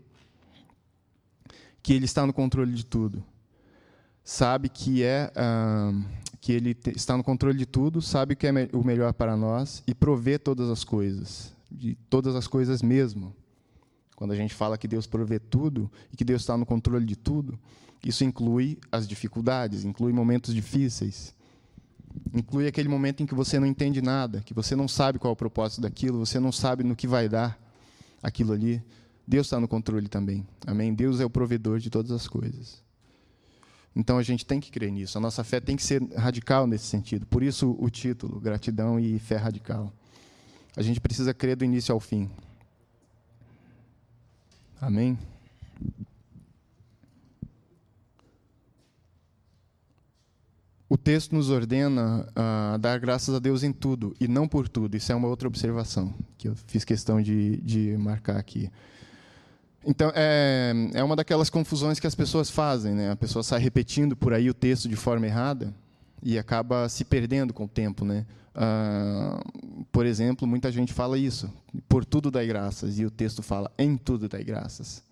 que 1.82 1.94
Ele 1.94 2.04
está 2.04 2.26
no 2.26 2.34
controle 2.34 2.74
de 2.74 2.84
tudo 2.84 3.24
sabe 4.24 4.68
que 4.68 5.02
é 5.02 5.32
uh, 5.36 6.04
que 6.40 6.52
ele 6.52 6.76
está 6.96 7.16
no 7.16 7.22
controle 7.22 7.58
de 7.58 7.66
tudo, 7.66 8.00
sabe 8.00 8.34
o 8.34 8.36
que 8.36 8.46
é 8.46 8.52
me 8.52 8.68
o 8.72 8.82
melhor 8.84 9.12
para 9.12 9.36
nós 9.36 9.82
e 9.86 9.94
provê 9.94 10.38
todas 10.38 10.70
as 10.70 10.84
coisas, 10.84 11.52
de 11.70 11.94
todas 12.08 12.34
as 12.34 12.46
coisas 12.46 12.82
mesmo. 12.82 13.34
Quando 14.16 14.32
a 14.32 14.36
gente 14.36 14.54
fala 14.54 14.76
que 14.76 14.88
Deus 14.88 15.06
provê 15.06 15.38
tudo 15.38 15.90
e 16.12 16.16
que 16.16 16.24
Deus 16.24 16.42
está 16.42 16.56
no 16.56 16.66
controle 16.66 17.04
de 17.04 17.16
tudo, 17.16 17.58
isso 18.04 18.24
inclui 18.24 18.78
as 18.90 19.06
dificuldades, 19.06 19.84
inclui 19.84 20.12
momentos 20.12 20.54
difíceis, 20.54 21.34
inclui 22.32 22.66
aquele 22.66 22.88
momento 22.88 23.22
em 23.22 23.26
que 23.26 23.34
você 23.34 23.58
não 23.58 23.66
entende 23.66 24.00
nada, 24.00 24.40
que 24.40 24.54
você 24.54 24.74
não 24.74 24.88
sabe 24.88 25.18
qual 25.18 25.30
é 25.30 25.32
o 25.32 25.36
propósito 25.36 25.82
daquilo, 25.82 26.18
você 26.18 26.40
não 26.40 26.52
sabe 26.52 26.82
no 26.84 26.96
que 26.96 27.06
vai 27.06 27.28
dar 27.28 27.58
aquilo 28.22 28.52
ali. 28.52 28.82
Deus 29.26 29.46
está 29.46 29.60
no 29.60 29.68
controle 29.68 30.08
também. 30.08 30.46
Amém? 30.66 30.92
Deus 30.94 31.20
é 31.20 31.24
o 31.24 31.30
provedor 31.30 31.78
de 31.78 31.90
todas 31.90 32.10
as 32.10 32.26
coisas. 32.26 32.82
Então 33.94 34.18
a 34.18 34.22
gente 34.22 34.46
tem 34.46 34.60
que 34.60 34.70
crer 34.70 34.90
nisso. 34.90 35.18
A 35.18 35.20
nossa 35.20 35.42
fé 35.42 35.60
tem 35.60 35.76
que 35.76 35.82
ser 35.82 36.02
radical 36.14 36.66
nesse 36.66 36.84
sentido. 36.84 37.26
Por 37.26 37.42
isso 37.42 37.76
o 37.78 37.90
título, 37.90 38.40
gratidão 38.40 38.98
e 39.00 39.18
fé 39.18 39.36
radical. 39.36 39.92
A 40.76 40.82
gente 40.82 41.00
precisa 41.00 41.34
crer 41.34 41.56
do 41.56 41.64
início 41.64 41.92
ao 41.92 42.00
fim. 42.00 42.30
Amém? 44.80 45.18
O 50.88 50.96
texto 50.96 51.34
nos 51.34 51.50
ordena 51.50 52.26
a 52.34 52.76
dar 52.78 52.98
graças 52.98 53.32
a 53.32 53.38
Deus 53.38 53.62
em 53.62 53.72
tudo 53.72 54.12
e 54.20 54.26
não 54.26 54.48
por 54.48 54.68
tudo. 54.68 54.96
Isso 54.96 55.12
é 55.12 55.14
uma 55.14 55.28
outra 55.28 55.46
observação 55.46 56.12
que 56.36 56.48
eu 56.48 56.56
fiz 56.66 56.84
questão 56.84 57.22
de, 57.22 57.58
de 57.58 57.96
marcar 57.96 58.36
aqui. 58.36 58.70
Então, 59.86 60.12
é, 60.14 60.72
é 60.94 61.02
uma 61.02 61.16
daquelas 61.16 61.48
confusões 61.48 61.98
que 61.98 62.06
as 62.06 62.14
pessoas 62.14 62.50
fazem. 62.50 62.94
Né? 62.94 63.10
A 63.10 63.16
pessoa 63.16 63.42
sai 63.42 63.60
repetindo 63.60 64.14
por 64.14 64.32
aí 64.32 64.50
o 64.50 64.54
texto 64.54 64.88
de 64.88 64.96
forma 64.96 65.26
errada. 65.26 65.74
e 66.22 66.38
acaba 66.38 66.88
se 66.88 67.02
perdendo 67.04 67.54
com 67.54 67.64
o 67.64 67.68
tempo, 67.68 68.04
né? 68.04 68.26
Ah, 68.54 69.42
por 69.90 70.04
exemplo, 70.04 70.46
muita 70.46 70.70
gente 70.70 70.92
fala 70.92 71.16
isso, 71.16 71.50
por 71.88 72.04
tudo 72.04 72.30
dai 72.30 72.46
graças, 72.46 72.98
e 72.98 73.06
o 73.06 73.10
texto 73.10 73.42
fala 73.42 73.70
em 73.78 73.96
tudo 73.96 74.28
dai 74.28 74.44
graças. 74.44 75.02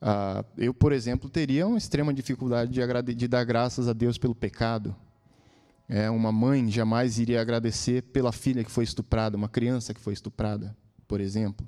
Ah, 0.00 0.44
eu, 0.58 0.74
por 0.74 0.92
exemplo, 0.92 1.30
teria 1.30 1.66
uma 1.66 1.78
extrema 1.78 2.12
dificuldade 2.12 2.70
de, 2.70 3.14
de, 3.14 3.28
dar 3.28 3.44
graças 3.44 3.88
a 3.88 3.92
Deus 3.92 4.18
pelo 4.18 4.34
pecado. 4.34 4.94
É, 5.88 6.10
uma 6.10 6.32
mãe 6.32 6.70
jamais 6.70 7.18
iria 7.18 7.40
agradecer 7.40 8.02
pela 8.02 8.32
filha 8.32 8.64
que 8.64 8.70
foi 8.70 8.84
estuprada, 8.84 9.36
uma 9.36 9.48
criança 9.48 9.94
que 9.94 10.00
foi 10.00 10.12
estuprada, 10.12 10.76
por 11.06 11.20
exemplo. 11.20 11.66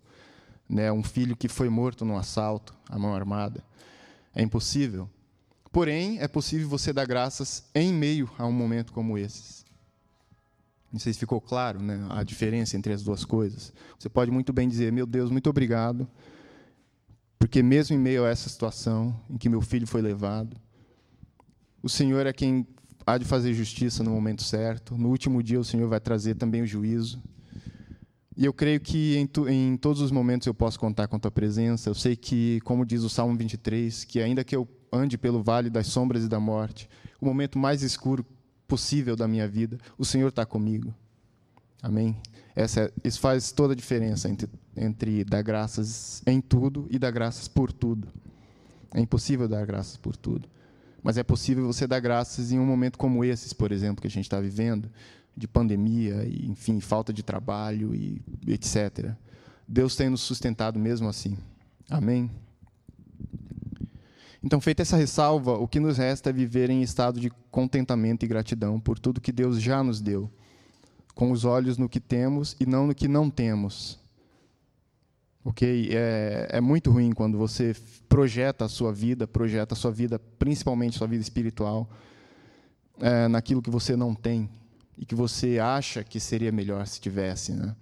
Né, 0.68 0.90
um 0.90 1.02
filho 1.02 1.37
que 1.37 1.48
foi 1.48 1.68
morto 1.68 2.05
num 2.05 2.16
assalto, 2.16 2.74
à 2.88 2.98
mão 2.98 3.14
armada. 3.14 3.62
É 4.35 4.42
impossível. 4.42 5.09
Porém, 5.70 6.18
é 6.20 6.26
possível 6.26 6.68
você 6.68 6.92
dar 6.92 7.07
graças 7.07 7.64
em 7.74 7.92
meio 7.92 8.31
a 8.38 8.46
um 8.46 8.52
momento 8.52 8.92
como 8.92 9.16
esse. 9.16 9.64
Não 10.92 10.98
sei 10.98 11.12
se 11.12 11.18
ficou 11.18 11.40
claro 11.40 11.83
né, 11.83 12.07
a 12.11 12.22
diferença 12.22 12.76
entre 12.76 12.92
as 12.92 13.02
duas 13.02 13.24
coisas. 13.24 13.72
Você 13.98 14.09
pode 14.09 14.31
muito 14.31 14.52
bem 14.52 14.68
dizer: 14.68 14.90
Meu 14.90 15.07
Deus, 15.07 15.31
muito 15.31 15.50
obrigado, 15.50 16.09
porque 17.38 17.62
mesmo 17.62 17.94
em 17.94 17.98
meio 17.98 18.24
a 18.24 18.31
essa 18.31 18.48
situação 18.48 19.14
em 19.29 19.37
que 19.37 19.48
meu 19.48 19.61
filho 19.61 19.87
foi 19.87 20.00
levado, 20.00 20.57
o 21.83 21.88
Senhor 21.88 22.26
é 22.26 22.33
quem 22.33 22.66
há 23.07 23.18
de 23.18 23.24
fazer 23.24 23.52
justiça 23.52 24.02
no 24.02 24.11
momento 24.11 24.42
certo. 24.42 24.96
No 24.96 25.11
último 25.11 25.42
dia, 25.42 25.61
o 25.61 25.64
Senhor 25.64 25.88
vai 25.88 26.00
trazer 26.00 26.35
também 26.35 26.62
o 26.62 26.66
juízo. 26.66 27.22
E 28.37 28.44
eu 28.44 28.53
creio 28.53 28.79
que 28.79 29.16
em, 29.16 29.27
tu, 29.27 29.49
em, 29.49 29.77
todos 29.77 30.03
os 30.03 30.11
momentos 30.11 30.46
eu 30.46 30.53
posso 30.53 30.79
contar 30.79 31.09
com 31.09 31.16
a 31.16 31.18
tua 31.18 31.31
presença. 31.31 31.88
Eu 31.88 31.94
sei 31.94 32.14
que, 32.14 32.61
como 32.61 32.85
diz 32.85 33.03
o 33.03 33.09
Salmo 33.09 33.37
23, 33.37 34.05
que 34.05 34.20
ainda 34.20 34.44
que 34.44 34.55
eu 34.55 34.68
ande 34.92 35.16
pelo 35.16 35.42
vale 35.42 35.70
das 35.70 35.87
sombras 35.87 36.22
e 36.22 36.29
da 36.29 36.38
morte, 36.38 36.88
o 37.20 37.25
momento 37.25 37.59
mais 37.59 37.83
escuro 37.83 38.27
possível 38.68 39.16
da 39.16 39.27
minha 39.27 39.49
vida, 39.49 39.79
o 39.96 40.05
Senhor 40.05 40.29
está 40.29 40.44
comigo. 40.44 40.94
Amém? 41.83 42.16
Essa, 42.55 42.92
isso 43.03 43.20
faz 43.20 43.53
toda 43.53 43.72
a 43.72 43.77
diferença 43.77 44.29
entre, 44.29 44.49
entre 44.77 45.25
dar 45.25 45.42
graças 45.42 46.22
em 46.27 46.40
tudo 46.40 46.87
e 46.90 46.99
dar 46.99 47.11
graças 47.11 47.49
por 47.49 47.72
tudo. 47.72 48.09
É 48.94 49.01
impossível 49.01 49.49
dar 49.49 49.64
graças 49.64 49.96
por 49.96 50.14
tudo. 50.14 50.49
Mas 51.03 51.16
é 51.16 51.22
possível 51.22 51.66
você 51.66 51.87
dar 51.87 52.01
graças 52.01 52.51
em 52.51 52.59
um 52.59 52.66
momento 52.66 52.99
como 52.99 53.25
esse, 53.25 53.55
por 53.55 53.70
exemplo, 53.70 54.01
que 54.01 54.09
a 54.09 54.11
gente 54.11 54.25
está 54.25 54.40
vivendo, 54.40 54.90
de 55.37 55.46
pandemia, 55.46 56.25
e, 56.25 56.46
enfim, 56.46 56.81
falta 56.81 57.12
de 57.12 57.22
trabalho 57.22 57.94
e 57.94 58.22
etc. 58.46 59.12
Deus 59.68 59.94
tem 59.94 60.09
nos 60.09 60.22
sustentado 60.22 60.79
mesmo 60.79 61.09
assim. 61.09 61.37
Amém? 61.90 62.31
Então, 64.42 64.61
feita 64.61 64.83
essa 64.83 64.96
ressalva, 64.96 65.55
o 65.55 65.66
que 65.66 65.81
nos 65.81 65.99
resta 65.99 66.31
é 66.31 66.33
viver 66.33 66.70
em 66.70 66.81
estado 66.81 67.18
de 67.18 67.31
contentamento 67.51 68.25
e 68.25 68.29
gratidão 68.29 68.79
por 68.79 68.99
tudo 68.99 69.20
que 69.20 69.33
Deus 69.33 69.61
já 69.61 69.83
nos 69.83 70.01
deu, 70.01 70.31
com 71.14 71.33
os 71.33 71.44
olhos 71.44 71.77
no 71.77 71.88
que 71.88 71.99
temos 71.99 72.57
e 72.61 72.64
não 72.64 72.87
no 72.87 72.94
que 72.94 73.09
não 73.09 73.29
temos. 73.29 73.99
Ok? 75.44 75.88
É, 75.92 76.49
é 76.51 76.61
muito 76.61 76.90
ruim 76.90 77.12
quando 77.12 77.37
você 77.37 77.75
projeta 78.09 78.64
a 78.64 78.68
sua 78.68 78.92
vida, 78.92 79.27
projeta 79.27 79.75
a 79.75 79.77
sua 79.77 79.90
vida, 79.90 80.18
principalmente 80.38 80.96
sua 80.96 81.09
vida 81.09 81.22
espiritual, 81.22 81.88
é, 83.01 83.29
naquilo 83.29 83.62
que 83.62 83.70
você 83.70 83.96
não 83.96 84.14
tem 84.14 84.49
e 84.98 85.04
que 85.04 85.14
você 85.14 85.59
acha 85.59 86.02
que 86.02 86.18
seria 86.18 86.50
melhor 86.50 86.87
se 86.87 87.00
tivesse, 87.00 87.52
né? 87.52 87.74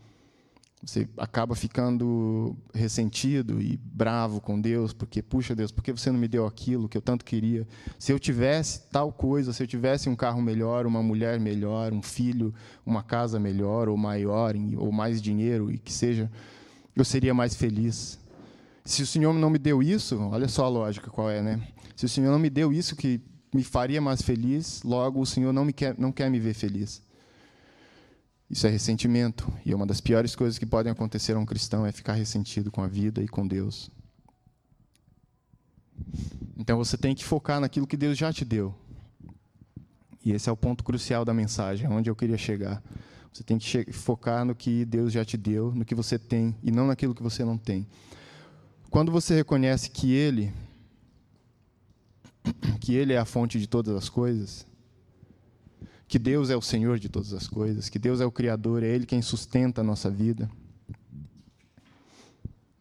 Você 0.87 1.09
acaba 1.17 1.55
ficando 1.55 2.55
ressentido 2.75 3.61
e 3.61 3.79
bravo 3.83 4.39
com 4.39 4.61
Deus, 4.61 4.93
porque, 4.93 5.23
puxa 5.23 5.55
Deus, 5.55 5.73
por 5.73 5.83
que 5.83 5.91
você 5.91 6.11
não 6.11 6.19
me 6.19 6.29
deu 6.29 6.47
aquilo 6.47 6.89
que 6.89 6.99
eu 6.99 7.01
tanto 7.01 7.25
queria? 7.25 7.67
Se 7.99 8.13
eu 8.13 8.19
tivesse 8.19 8.83
tal 8.91 9.11
coisa, 9.11 9.53
se 9.53 9.63
eu 9.63 9.67
tivesse 9.67 10.11
um 10.11 10.17
carro 10.17 10.43
melhor, 10.43 10.87
uma 10.87 11.03
mulher 11.03 11.41
melhor, 11.41 11.93
um 11.95 12.03
filho, 12.03 12.53
uma 12.85 13.03
casa 13.03 13.41
melhor 13.41 13.89
ou 13.89 13.97
maior, 13.97 14.55
ou 14.77 14.93
mais 14.93 15.23
dinheiro, 15.23 15.71
e 15.71 15.79
que 15.79 15.93
seja, 15.93 16.31
eu 16.95 17.05
seria 17.05 17.33
mais 17.33 17.55
feliz. 17.55 18.19
Se 18.85 19.03
o 19.03 19.07
Senhor 19.07 19.33
não 19.33 19.49
me 19.49 19.59
deu 19.59 19.83
isso, 19.83 20.21
olha 20.21 20.49
só 20.49 20.67
a 20.67 20.69
lógica 20.69 21.11
qual 21.11 21.31
é, 21.31 21.41
né? 21.41 21.67
Se 21.97 22.05
o 22.05 22.09
Senhor 22.09 22.31
não 22.31 22.39
me 22.39 22.51
deu 22.51 22.71
isso 22.71 22.95
que 22.95 23.23
me 23.55 23.63
faria 23.63 24.01
mais 24.01 24.21
feliz, 24.21 24.83
logo 24.83 25.21
o 25.21 25.27
Senhor 25.27 25.53
não 25.53 25.65
me 25.65 25.73
quer, 25.73 25.97
não 25.97 26.11
quer 26.11 26.29
me 26.29 26.41
ver 26.41 26.55
feliz. 26.55 27.01
Isso 28.51 28.67
é 28.67 28.71
ressentimento, 28.71 29.51
e 29.65 29.71
é 29.71 29.77
uma 29.77 29.87
das 29.87 30.01
piores 30.01 30.35
coisas 30.35 30.59
que 30.59 30.67
podem 30.67 30.91
acontecer 30.91 31.35
a 31.35 31.39
um 31.39 31.47
cristão 31.47 31.87
é 31.87 31.93
ficar 31.93 32.15
ressentido 32.15 32.73
com 32.73 32.83
a 32.83 32.89
vida 32.89 33.23
e 33.23 33.29
com 33.29 33.47
Deus. 33.47 33.93
Então 36.57 36.77
você 36.77 36.99
tem 36.99 37.15
que 37.15 37.25
focar 37.25 37.61
naquilo 37.61 37.87
que 37.87 37.97
Deus 37.97 38.19
já 38.19 38.33
te 38.33 38.45
deu. 38.45 38.75
E 40.25 40.33
esse 40.33 40.49
é 40.49 40.53
o 40.53 40.57
ponto 40.57 40.83
crucial 40.83 41.25
da 41.25 41.33
mensagem, 41.33 41.89
onde 41.89 42.11
eu 42.11 42.17
queria 42.17 42.37
chegar. 42.37 42.83
Você 43.33 43.45
tem 43.45 43.57
que 43.57 43.93
focar 43.93 44.45
no 44.45 44.55
que 44.55 44.85
Deus 44.85 45.13
já 45.13 45.25
te 45.25 45.37
deu, 45.37 45.73
no 45.73 45.85
que 45.85 45.95
você 45.95 46.19
tem, 46.19 46.57
e 46.61 46.73
não 46.73 46.89
naquilo 46.89 47.15
que 47.15 47.23
você 47.23 47.45
não 47.45 47.57
tem. 47.57 47.87
Quando 48.91 49.13
você 49.13 49.35
reconhece 49.35 49.91
que 49.91 50.13
Ele, 50.13 50.53
que 52.81 52.95
Ele 52.95 53.13
é 53.13 53.19
a 53.19 53.25
fonte 53.25 53.59
de 53.59 53.67
todas 53.67 53.95
as 53.95 54.09
coisas, 54.09 54.67
que 56.07 56.19
Deus 56.19 56.51
é 56.51 56.57
o 56.57 56.63
Senhor 56.63 56.99
de 56.99 57.09
todas 57.09 57.33
as 57.33 57.49
coisas, 57.49 57.89
que 57.89 57.99
Deus 57.99 58.21
é 58.21 58.27
o 58.27 58.33
Criador, 58.33 58.83
é 58.83 58.89
Ele 58.89 59.07
quem 59.07 59.23
sustenta 59.23 59.81
a 59.81 59.85
nossa 59.85 60.11
vida. 60.11 60.51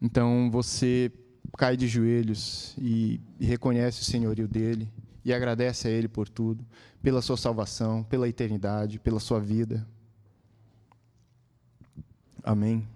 Então 0.00 0.50
você 0.50 1.10
cai 1.56 1.76
de 1.76 1.88
joelhos 1.88 2.74
e, 2.78 3.20
e 3.40 3.46
reconhece 3.46 4.02
o 4.02 4.04
senhorio 4.04 4.46
dele 4.46 4.88
e 5.24 5.32
agradece 5.32 5.88
a 5.88 5.90
Ele 5.90 6.08
por 6.08 6.28
tudo, 6.28 6.64
pela 7.02 7.22
sua 7.22 7.36
salvação, 7.36 8.02
pela 8.02 8.28
eternidade, 8.28 8.98
pela 8.98 9.18
sua 9.18 9.40
vida. 9.40 9.86
Amém. 12.42 12.86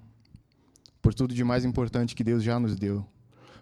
Por 1.00 1.14
tudo 1.14 1.32
de 1.32 1.42
mais 1.42 1.64
importante 1.64 2.14
que 2.14 2.22
Deus 2.22 2.42
já 2.42 2.60
nos 2.60 2.76
deu. 2.76 3.06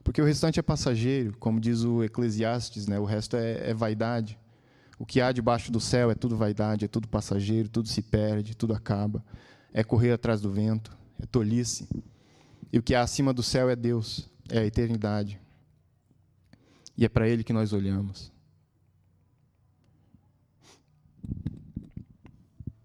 Porque 0.07 0.23
o 0.23 0.25
restante 0.25 0.61
é 0.61 0.63
passageiro, 0.63 1.37
como 1.37 1.59
diz 1.59 1.83
o 1.83 2.05
Eclesiastes, 2.05 2.87
né? 2.87 2.97
o 2.97 3.05
resto 3.05 3.37
é, 3.37 3.71
é 3.71 3.75
vaidade. 3.75 4.39
O 5.01 5.05
que 5.05 5.21
há 5.21 5.33
debaixo 5.33 5.73
do 5.73 5.81
céu 5.81 6.13
é 6.13 6.15
tudo 6.15 6.37
vaidade, 6.37 6.85
é 6.85 6.89
tudo 6.89 7.09
passageiro, 7.09 7.69
tudo 7.69 7.89
se 7.89 8.03
perde, 8.03 8.57
tudo 8.57 8.73
acaba. 8.73 9.25
É 9.75 9.83
correr 9.83 10.13
atrás 10.13 10.41
do 10.41 10.49
vento, 10.49 10.97
é 11.21 11.27
tolice. 11.27 11.89
E 12.73 12.79
o 12.79 12.85
que 12.85 12.95
há 12.95 13.03
acima 13.03 13.35
do 13.35 13.43
céu 13.43 13.69
é 13.69 13.75
Deus, 13.75 14.31
é 14.49 14.61
a 14.61 14.65
eternidade. 14.65 15.41
E 16.97 17.05
é 17.05 17.09
para 17.09 17.29
Ele 17.29 17.43
que 17.43 17.53
nós 17.53 17.73
olhamos. 17.73 18.33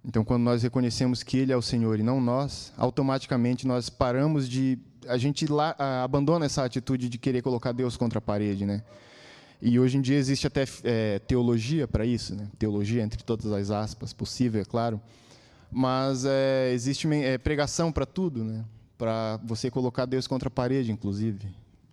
Então, 0.04 0.26
quando 0.26 0.42
nós 0.42 0.64
reconhecemos 0.64 1.22
que 1.22 1.38
Ele 1.38 1.52
é 1.52 1.56
o 1.56 1.62
Senhor 1.62 2.00
e 2.00 2.04
não 2.04 2.20
nós, 2.20 2.74
automaticamente 2.76 3.68
nós 3.68 3.92
paramos 3.92 4.50
de. 4.50 4.80
A 5.12 5.18
gente 5.18 5.46
lá, 5.48 5.76
abandona 6.04 6.46
essa 6.46 6.64
atitude 6.64 7.10
de 7.10 7.18
querer 7.18 7.42
colocar 7.42 7.72
Deus 7.72 7.98
contra 7.98 8.20
a 8.20 8.22
parede, 8.22 8.66
né? 8.66 8.82
E 9.62 9.80
hoje 9.80 9.98
em 9.98 10.02
dia 10.02 10.18
existe 10.18 10.48
até 10.48 10.66
é, 10.84 11.20
teologia 11.20 11.88
para 11.88 12.04
isso, 12.04 12.36
né? 12.36 12.48
teologia 12.58 13.04
entre 13.04 13.24
todas 13.24 13.52
as 13.52 13.70
aspas 13.70 14.12
possível, 14.12 14.60
é 14.60 14.66
claro. 14.66 15.00
Mas 15.72 16.26
é, 16.26 16.72
existe 16.74 17.08
é, 17.14 17.38
pregação 17.38 17.92
para 17.92 18.06
tudo, 18.06 18.44
né? 18.44 18.66
para 18.98 19.40
você 19.44 19.70
colocar 19.70 20.06
Deus 20.06 20.28
contra 20.28 20.48
a 20.48 20.52
parede, 20.52 20.92
inclusive. 20.92 21.48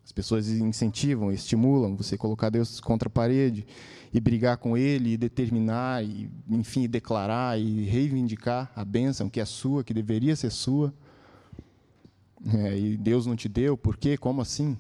As 0.04 0.12
pessoas 0.12 0.48
incentivam, 0.48 1.30
estimulam 1.30 1.94
você 1.94 2.16
colocar 2.16 2.48
Deus 2.48 2.80
contra 2.80 3.08
a 3.08 3.10
parede 3.10 3.66
e 4.12 4.18
brigar 4.18 4.56
com 4.56 4.76
Ele, 4.76 5.12
e 5.12 5.16
determinar, 5.18 6.02
e, 6.02 6.30
enfim, 6.48 6.88
declarar 6.88 7.60
e 7.60 7.84
reivindicar 7.84 8.72
a 8.74 8.84
bênção 8.84 9.28
que 9.28 9.40
é 9.40 9.44
sua, 9.44 9.84
que 9.84 9.92
deveria 9.92 10.34
ser 10.34 10.50
sua. 10.50 10.92
É, 12.46 12.78
e 12.78 12.96
Deus 12.96 13.26
não 13.26 13.34
te 13.34 13.48
deu, 13.48 13.76
por 13.76 13.96
quê? 13.96 14.16
Como 14.16 14.40
assim? 14.40 14.76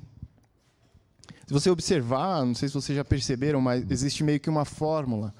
Se 1.46 1.52
você 1.52 1.70
observar, 1.70 2.44
não 2.44 2.54
sei 2.54 2.68
se 2.68 2.74
vocês 2.74 2.94
já 2.94 3.04
perceberam, 3.04 3.60
mas 3.60 3.90
existe 3.90 4.22
meio 4.22 4.38
que 4.38 4.50
uma 4.50 4.64
fórmula 4.64 5.34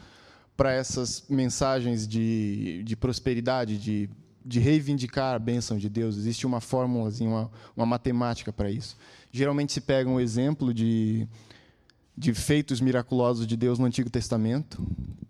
para 0.57 0.73
essas 0.73 1.25
mensagens 1.29 2.09
de, 2.09 2.83
de 2.83 2.97
prosperidade, 2.97 3.79
de, 3.79 4.11
de 4.45 4.59
reivindicar 4.59 5.35
a 5.35 5.39
bênção 5.39 5.77
de 5.79 5.89
Deus. 5.89 6.17
Existe 6.17 6.47
uma 6.47 6.61
fórmula, 6.61 7.13
uma, 7.21 7.51
uma 7.77 7.87
matemática 7.87 8.53
para 8.53 8.71
isso. 8.71 8.97
Geralmente 9.31 9.73
se 9.73 9.81
pega 9.81 10.09
um 10.09 10.19
exemplo 10.19 10.73
de, 10.75 11.29
de 12.17 12.35
feitos 12.35 12.81
miraculosos 12.81 13.47
de 13.47 13.57
Deus 13.57 13.79
no 13.79 13.85
Antigo 13.85 14.11
Testamento, 14.11 14.85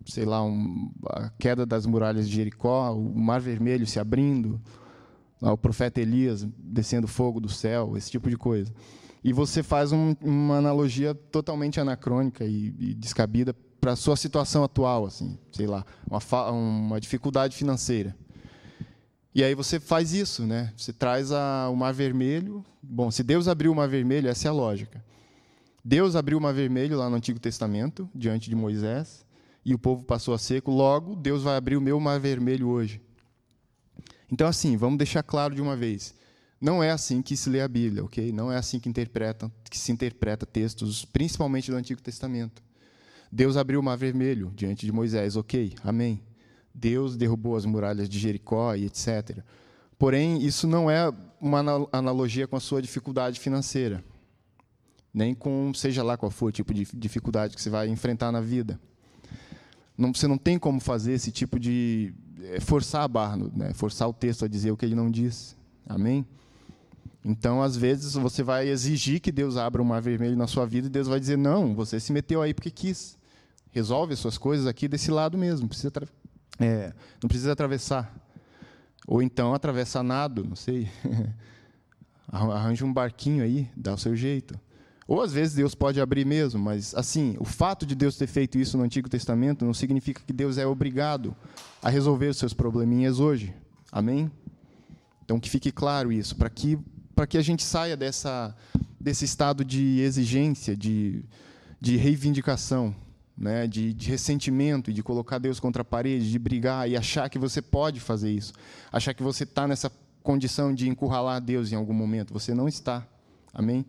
sei 0.05 0.25
lá, 0.25 0.43
um, 0.43 0.91
a 1.05 1.29
queda 1.37 1.65
das 1.65 1.85
muralhas 1.85 2.27
de 2.27 2.35
Jericó, 2.35 2.91
o 2.93 3.19
Mar 3.19 3.39
Vermelho 3.39 3.85
se 3.85 3.99
abrindo, 3.99 4.59
o 5.41 5.57
profeta 5.57 6.01
Elias 6.01 6.47
descendo 6.57 7.07
fogo 7.07 7.39
do 7.39 7.49
céu, 7.49 7.95
esse 7.95 8.11
tipo 8.11 8.29
de 8.29 8.37
coisa 8.37 8.73
e 9.23 9.33
você 9.33 9.61
faz 9.61 9.91
um, 9.91 10.15
uma 10.21 10.57
analogia 10.57 11.13
totalmente 11.13 11.79
anacrônica 11.79 12.45
e, 12.45 12.73
e 12.79 12.93
descabida 12.93 13.53
para 13.79 13.93
a 13.93 13.95
sua 13.95 14.15
situação 14.15 14.63
atual, 14.63 15.05
assim, 15.05 15.37
sei 15.51 15.67
lá, 15.67 15.85
uma, 16.09 16.51
uma 16.51 16.99
dificuldade 16.99 17.55
financeira. 17.55 18.15
E 19.33 19.43
aí 19.43 19.53
você 19.55 19.79
faz 19.79 20.13
isso, 20.13 20.45
né? 20.45 20.73
Você 20.75 20.91
traz 20.91 21.31
a, 21.31 21.69
o 21.69 21.75
Mar 21.75 21.93
Vermelho. 21.93 22.65
Bom, 22.81 23.11
se 23.11 23.23
Deus 23.23 23.47
abriu 23.47 23.71
o 23.71 23.75
Mar 23.75 23.87
Vermelho, 23.87 24.27
essa 24.27 24.47
é 24.47 24.49
a 24.49 24.53
lógica. 24.53 25.03
Deus 25.83 26.15
abriu 26.15 26.37
o 26.37 26.41
Mar 26.41 26.53
Vermelho 26.53 26.97
lá 26.97 27.09
no 27.09 27.15
Antigo 27.15 27.39
Testamento, 27.39 28.09
diante 28.13 28.49
de 28.49 28.55
Moisés, 28.55 29.25
e 29.63 29.73
o 29.73 29.79
povo 29.79 30.03
passou 30.03 30.33
a 30.33 30.37
seco, 30.37 30.71
logo 30.71 31.15
Deus 31.15 31.43
vai 31.43 31.55
abrir 31.55 31.77
o 31.77 31.81
meu 31.81 31.99
mar 31.99 32.19
vermelho 32.19 32.67
hoje. 32.67 33.01
Então, 34.31 34.47
assim, 34.47 34.77
vamos 34.77 34.97
deixar 34.97 35.23
claro 35.23 35.55
de 35.55 35.61
uma 35.61 35.75
vez. 35.75 36.13
Não 36.61 36.83
é 36.83 36.91
assim 36.91 37.21
que 37.21 37.37
se 37.37 37.49
lê 37.49 37.61
a 37.61 37.67
Bíblia, 37.67 38.03
ok? 38.03 38.31
Não 38.31 38.51
é 38.51 38.57
assim 38.57 38.79
que, 38.79 38.89
interpreta, 38.89 39.51
que 39.69 39.77
se 39.77 39.91
interpreta 39.91 40.45
textos, 40.45 41.05
principalmente 41.05 41.71
do 41.71 41.77
Antigo 41.77 42.01
Testamento. 42.01 42.61
Deus 43.31 43.55
abriu 43.55 43.79
o 43.79 43.83
mar 43.83 43.97
vermelho 43.97 44.51
diante 44.55 44.85
de 44.85 44.91
Moisés, 44.91 45.35
ok? 45.35 45.73
Amém. 45.83 46.21
Deus 46.73 47.15
derrubou 47.15 47.55
as 47.55 47.65
muralhas 47.65 48.09
de 48.09 48.19
Jericó 48.19 48.75
e 48.75 48.85
etc. 48.85 49.39
Porém, 49.97 50.43
isso 50.43 50.67
não 50.67 50.89
é 50.89 51.11
uma 51.39 51.87
analogia 51.91 52.47
com 52.47 52.55
a 52.55 52.59
sua 52.59 52.81
dificuldade 52.81 53.39
financeira, 53.39 54.03
nem 55.13 55.33
com 55.33 55.73
seja 55.73 56.03
lá 56.03 56.17
qual 56.17 56.31
for 56.31 56.47
o 56.47 56.51
tipo 56.51 56.73
de 56.73 56.87
dificuldade 56.93 57.55
que 57.55 57.61
você 57.61 57.69
vai 57.69 57.87
enfrentar 57.87 58.31
na 58.31 58.41
vida. 58.41 58.79
Não, 59.99 60.13
você 60.13 60.27
não 60.27 60.37
tem 60.37 60.57
como 60.57 60.79
fazer 60.79 61.11
esse 61.11 61.29
tipo 61.29 61.59
de 61.59 62.13
é, 62.41 62.59
forçar 62.61 63.03
a 63.03 63.07
barra, 63.07 63.35
né? 63.35 63.73
forçar 63.73 64.07
o 64.07 64.13
texto 64.13 64.45
a 64.45 64.47
dizer 64.47 64.71
o 64.71 64.77
que 64.77 64.85
ele 64.85 64.95
não 64.95 65.11
diz. 65.11 65.57
Amém? 65.85 66.25
Então, 67.23 67.61
às 67.61 67.75
vezes, 67.75 68.13
você 68.13 68.41
vai 68.41 68.69
exigir 68.69 69.19
que 69.19 69.29
Deus 69.29 69.57
abra 69.57 69.81
um 69.81 69.85
mar 69.85 70.01
vermelho 70.01 70.37
na 70.37 70.47
sua 70.47 70.65
vida 70.65 70.87
e 70.87 70.89
Deus 70.89 71.09
vai 71.09 71.19
dizer: 71.19 71.37
não, 71.37 71.75
você 71.75 71.99
se 71.99 72.13
meteu 72.13 72.41
aí 72.41 72.53
porque 72.53 72.71
quis. 72.71 73.17
Resolve 73.71 74.13
as 74.13 74.19
suas 74.19 74.37
coisas 74.37 74.65
aqui 74.65 74.87
desse 74.87 75.11
lado 75.11 75.37
mesmo. 75.37 75.67
Precisa 75.67 75.91
é, 76.59 76.93
não 77.21 77.27
precisa 77.27 77.51
atravessar. 77.51 78.13
Ou 79.05 79.21
então 79.21 79.53
atravessar 79.53 80.01
nado, 80.01 80.45
não 80.45 80.55
sei. 80.55 80.89
Arranja 82.31 82.85
um 82.85 82.93
barquinho 82.93 83.43
aí, 83.43 83.69
dá 83.75 83.93
o 83.93 83.97
seu 83.97 84.15
jeito. 84.15 84.57
Ou 85.09 85.23
às 85.23 85.33
vezes 85.33 85.55
Deus 85.55 85.73
pode 85.73 85.99
abrir 85.99 86.23
mesmo, 86.23 86.61
mas 86.61 86.93
assim, 86.93 87.35
o 87.39 87.43
fato 87.43 87.83
de 87.83 87.95
Deus 87.95 88.15
ter 88.15 88.27
feito 88.27 88.59
isso 88.59 88.77
no 88.77 88.83
Antigo 88.83 89.09
Testamento 89.09 89.65
não 89.65 89.73
significa 89.73 90.21
que 90.23 90.31
Deus 90.31 90.59
é 90.59 90.67
obrigado 90.67 91.35
a 91.81 91.89
resolver 91.89 92.27
os 92.27 92.37
seus 92.37 92.53
probleminhas 92.53 93.19
hoje. 93.19 93.51
Amém? 93.91 94.31
Então 95.25 95.39
que 95.39 95.49
fique 95.49 95.71
claro 95.71 96.11
isso, 96.11 96.35
para 96.35 96.47
que 96.47 96.77
para 97.15 97.25
que 97.25 97.39
a 97.39 97.41
gente 97.41 97.63
saia 97.63 97.97
dessa 97.97 98.55
desse 98.99 99.25
estado 99.25 99.65
de 99.65 99.99
exigência, 99.99 100.77
de, 100.77 101.25
de 101.81 101.97
reivindicação, 101.97 102.93
né, 103.35 103.65
de, 103.65 103.95
de 103.95 104.11
ressentimento, 104.11 104.93
de 104.93 105.01
colocar 105.01 105.39
Deus 105.39 105.59
contra 105.59 105.81
a 105.81 105.85
parede, 105.85 106.29
de 106.29 106.37
brigar 106.37 106.87
e 106.87 106.95
achar 106.95 107.27
que 107.29 107.39
você 107.39 107.63
pode 107.63 107.99
fazer 107.99 108.31
isso, 108.31 108.53
achar 108.91 109.15
que 109.15 109.23
você 109.23 109.43
está 109.43 109.67
nessa 109.67 109.91
condição 110.21 110.71
de 110.71 110.87
encurralar 110.87 111.41
Deus 111.41 111.71
em 111.71 111.75
algum 111.75 111.93
momento. 111.93 112.31
Você 112.31 112.53
não 112.53 112.67
está. 112.67 113.07
Amém? 113.51 113.83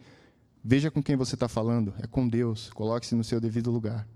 Veja 0.62 0.90
com 0.90 1.03
quem 1.03 1.16
você 1.16 1.35
está 1.35 1.49
falando. 1.49 1.94
É 2.03 2.07
com 2.07 2.29
Deus. 2.29 2.70
Coloque-se 2.70 3.14
no 3.14 3.25
seu 3.25 3.40
devido 3.40 3.70
lugar. 3.70 4.07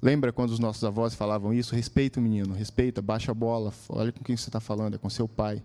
Lembra 0.00 0.32
quando 0.32 0.50
os 0.50 0.58
nossos 0.58 0.84
avós 0.84 1.14
falavam 1.14 1.52
isso? 1.52 1.74
Respeita 1.74 2.20
o 2.20 2.22
menino, 2.22 2.54
respeita, 2.54 3.02
baixa 3.02 3.32
a 3.32 3.34
bola, 3.34 3.72
olha 3.88 4.12
com 4.12 4.22
quem 4.22 4.36
você 4.36 4.48
está 4.48 4.60
falando, 4.60 4.94
é 4.94 4.98
com 4.98 5.10
seu 5.10 5.26
pai. 5.26 5.60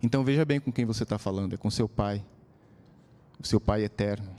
Então 0.00 0.22
veja 0.22 0.44
bem 0.44 0.60
com 0.60 0.70
quem 0.70 0.84
você 0.84 1.02
está 1.02 1.18
falando, 1.18 1.54
é 1.54 1.56
com 1.56 1.68
seu 1.70 1.88
pai, 1.88 2.24
o 3.40 3.44
seu 3.44 3.58
pai 3.60 3.82
eterno. 3.82 4.30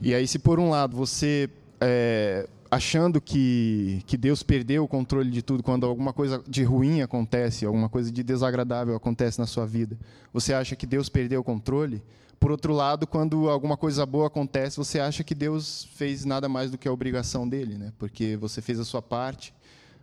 E 0.00 0.14
aí, 0.14 0.26
se 0.26 0.38
por 0.38 0.58
um 0.58 0.70
lado 0.70 0.96
você 0.96 1.50
é, 1.80 2.48
achando 2.74 3.20
que, 3.20 4.02
que 4.04 4.16
Deus 4.16 4.42
perdeu 4.42 4.82
o 4.82 4.88
controle 4.88 5.30
de 5.30 5.42
tudo 5.42 5.62
quando 5.62 5.86
alguma 5.86 6.12
coisa 6.12 6.42
de 6.48 6.64
ruim 6.64 7.02
acontece, 7.02 7.64
alguma 7.64 7.88
coisa 7.88 8.10
de 8.10 8.22
desagradável 8.24 8.96
acontece 8.96 9.38
na 9.38 9.46
sua 9.46 9.64
vida. 9.64 9.96
Você 10.32 10.52
acha 10.52 10.74
que 10.74 10.84
Deus 10.84 11.08
perdeu 11.08 11.40
o 11.40 11.44
controle? 11.44 12.02
Por 12.40 12.50
outro 12.50 12.72
lado, 12.72 13.06
quando 13.06 13.48
alguma 13.48 13.76
coisa 13.76 14.04
boa 14.04 14.26
acontece, 14.26 14.76
você 14.76 14.98
acha 14.98 15.22
que 15.22 15.36
Deus 15.36 15.88
fez 15.94 16.24
nada 16.24 16.48
mais 16.48 16.72
do 16.72 16.76
que 16.76 16.88
a 16.88 16.92
obrigação 16.92 17.48
dele, 17.48 17.78
né? 17.78 17.92
Porque 17.96 18.36
você 18.36 18.60
fez 18.60 18.80
a 18.80 18.84
sua 18.84 19.00
parte, 19.00 19.54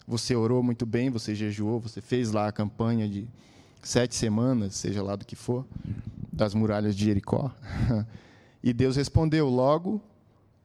você 0.07 0.33
orou 0.33 0.63
muito 0.63 0.85
bem, 0.85 1.09
você 1.09 1.35
jejuou, 1.35 1.77
você 1.77 1.99
fez 1.99 2.31
lá 2.31 2.47
a 2.47 2.51
campanha 2.53 3.05
de 3.07 3.27
sete 3.83 4.15
semanas, 4.15 4.75
seja 4.75 5.03
lá 5.03 5.17
do 5.17 5.25
que 5.25 5.35
for, 5.35 5.65
das 6.31 6.53
muralhas 6.53 6.95
de 6.95 7.03
Jericó. 7.03 7.51
E 8.63 8.73
Deus 8.73 8.95
respondeu 8.95 9.49
logo 9.49 9.99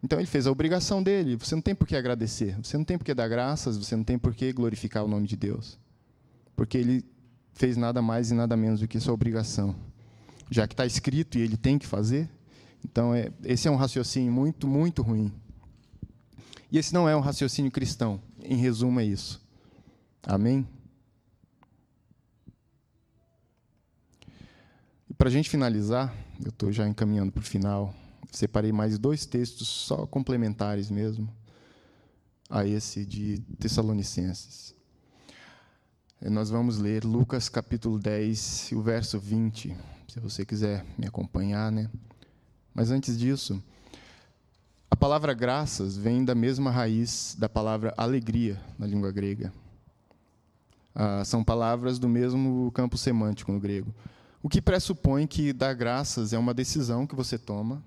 então 0.07 0.21
ele 0.21 0.27
fez 0.29 0.47
a 0.47 0.53
obrigação 0.53 1.03
dele. 1.03 1.35
Você 1.35 1.53
não 1.57 1.61
tem 1.61 1.75
por 1.75 1.85
que 1.85 1.97
agradecer, 1.97 2.57
você 2.63 2.79
não 2.79 2.85
tem 2.85 2.97
por 2.97 3.03
que 3.03 3.13
dar 3.13 3.27
graças, 3.27 3.77
você 3.77 3.97
não 3.97 4.05
tem 4.05 4.17
por 4.17 4.33
que 4.37 4.53
glorificar 4.53 5.05
o 5.05 5.09
nome 5.09 5.27
de 5.27 5.35
Deus. 5.35 5.81
Porque 6.55 6.79
ele 6.79 7.05
fez 7.53 7.77
nada 7.77 8.01
mais 8.01 8.31
e 8.31 8.35
nada 8.35 8.57
menos 8.57 8.79
do 8.79 8.87
que 8.87 9.01
sua 9.01 9.13
obrigação. 9.13 9.75
Já 10.49 10.65
que 10.69 10.75
está 10.75 10.87
escrito 10.87 11.39
e 11.39 11.41
ele 11.41 11.57
tem 11.57 11.77
que 11.77 11.89
fazer, 11.89 12.31
então 12.85 13.13
é, 13.13 13.33
esse 13.43 13.67
é 13.67 13.71
um 13.71 13.75
raciocínio 13.75 14.33
muito, 14.33 14.69
muito 14.69 15.03
ruim. 15.03 15.33
E 16.71 16.79
esse 16.79 16.95
não 16.95 17.09
é 17.09 17.17
um 17.17 17.21
raciocínio 17.21 17.73
cristão. 17.73 18.21
Em 18.41 18.55
resumo, 18.55 19.01
é 19.01 19.05
isso. 19.05 19.45
Amém? 20.23 20.65
E 25.11 25.15
para 25.15 25.29
a 25.29 25.33
gente 25.33 25.51
finalizar, 25.51 26.15
eu 26.41 26.51
estou 26.51 26.71
já 26.71 26.87
encaminhando 26.87 27.33
para 27.33 27.41
o 27.41 27.45
final 27.45 27.93
separei 28.33 28.73
mais 28.73 28.99
dois 28.99 29.27
textos 29.27 29.69
só 29.69 30.07
complementares 30.07 30.91
mesmo 30.91 31.29
a 32.49 32.65
esse 32.67 33.05
de 33.05 33.39
Tessalonicenses. 33.59 34.75
Nós 36.21 36.49
vamos 36.49 36.79
ler 36.79 37.05
Lucas 37.05 37.49
capítulo 37.49 37.99
10, 37.99 38.71
o 38.73 38.81
verso 38.81 39.19
20, 39.19 39.77
se 40.09 40.21
você 40.21 40.45
quiser 40.45 40.85
me 40.97 41.07
acompanhar, 41.07 41.71
né? 41.71 41.91
Mas 42.75 42.91
antes 42.91 43.19
disso, 43.19 43.63
a 44.91 44.97
palavra 44.97 45.35
graças 45.35 45.97
vem 45.97 46.25
da 46.25 46.35
mesma 46.35 46.71
raiz 46.71 47.37
da 47.39 47.49
palavra 47.49 47.93
alegria 47.97 48.61
na 48.79 48.87
língua 48.87 49.13
grega. 49.13 49.53
Ah, 50.95 51.23
são 51.25 51.45
palavras 51.45 51.99
do 51.99 52.09
mesmo 52.09 52.71
campo 52.73 52.97
semântico 52.97 53.53
no 53.53 53.61
grego. 53.61 53.95
O 54.43 54.49
que 54.49 54.63
pressupõe 54.63 55.27
que 55.27 55.53
dar 55.53 55.75
graças 55.75 56.33
é 56.33 56.39
uma 56.39 56.55
decisão 56.55 57.07
que 57.07 57.15
você 57.15 57.37
toma 57.37 57.83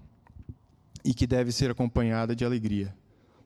e 1.03 1.13
que 1.13 1.25
deve 1.25 1.51
ser 1.51 1.71
acompanhada 1.71 2.35
de 2.35 2.43
alegria. 2.43 2.95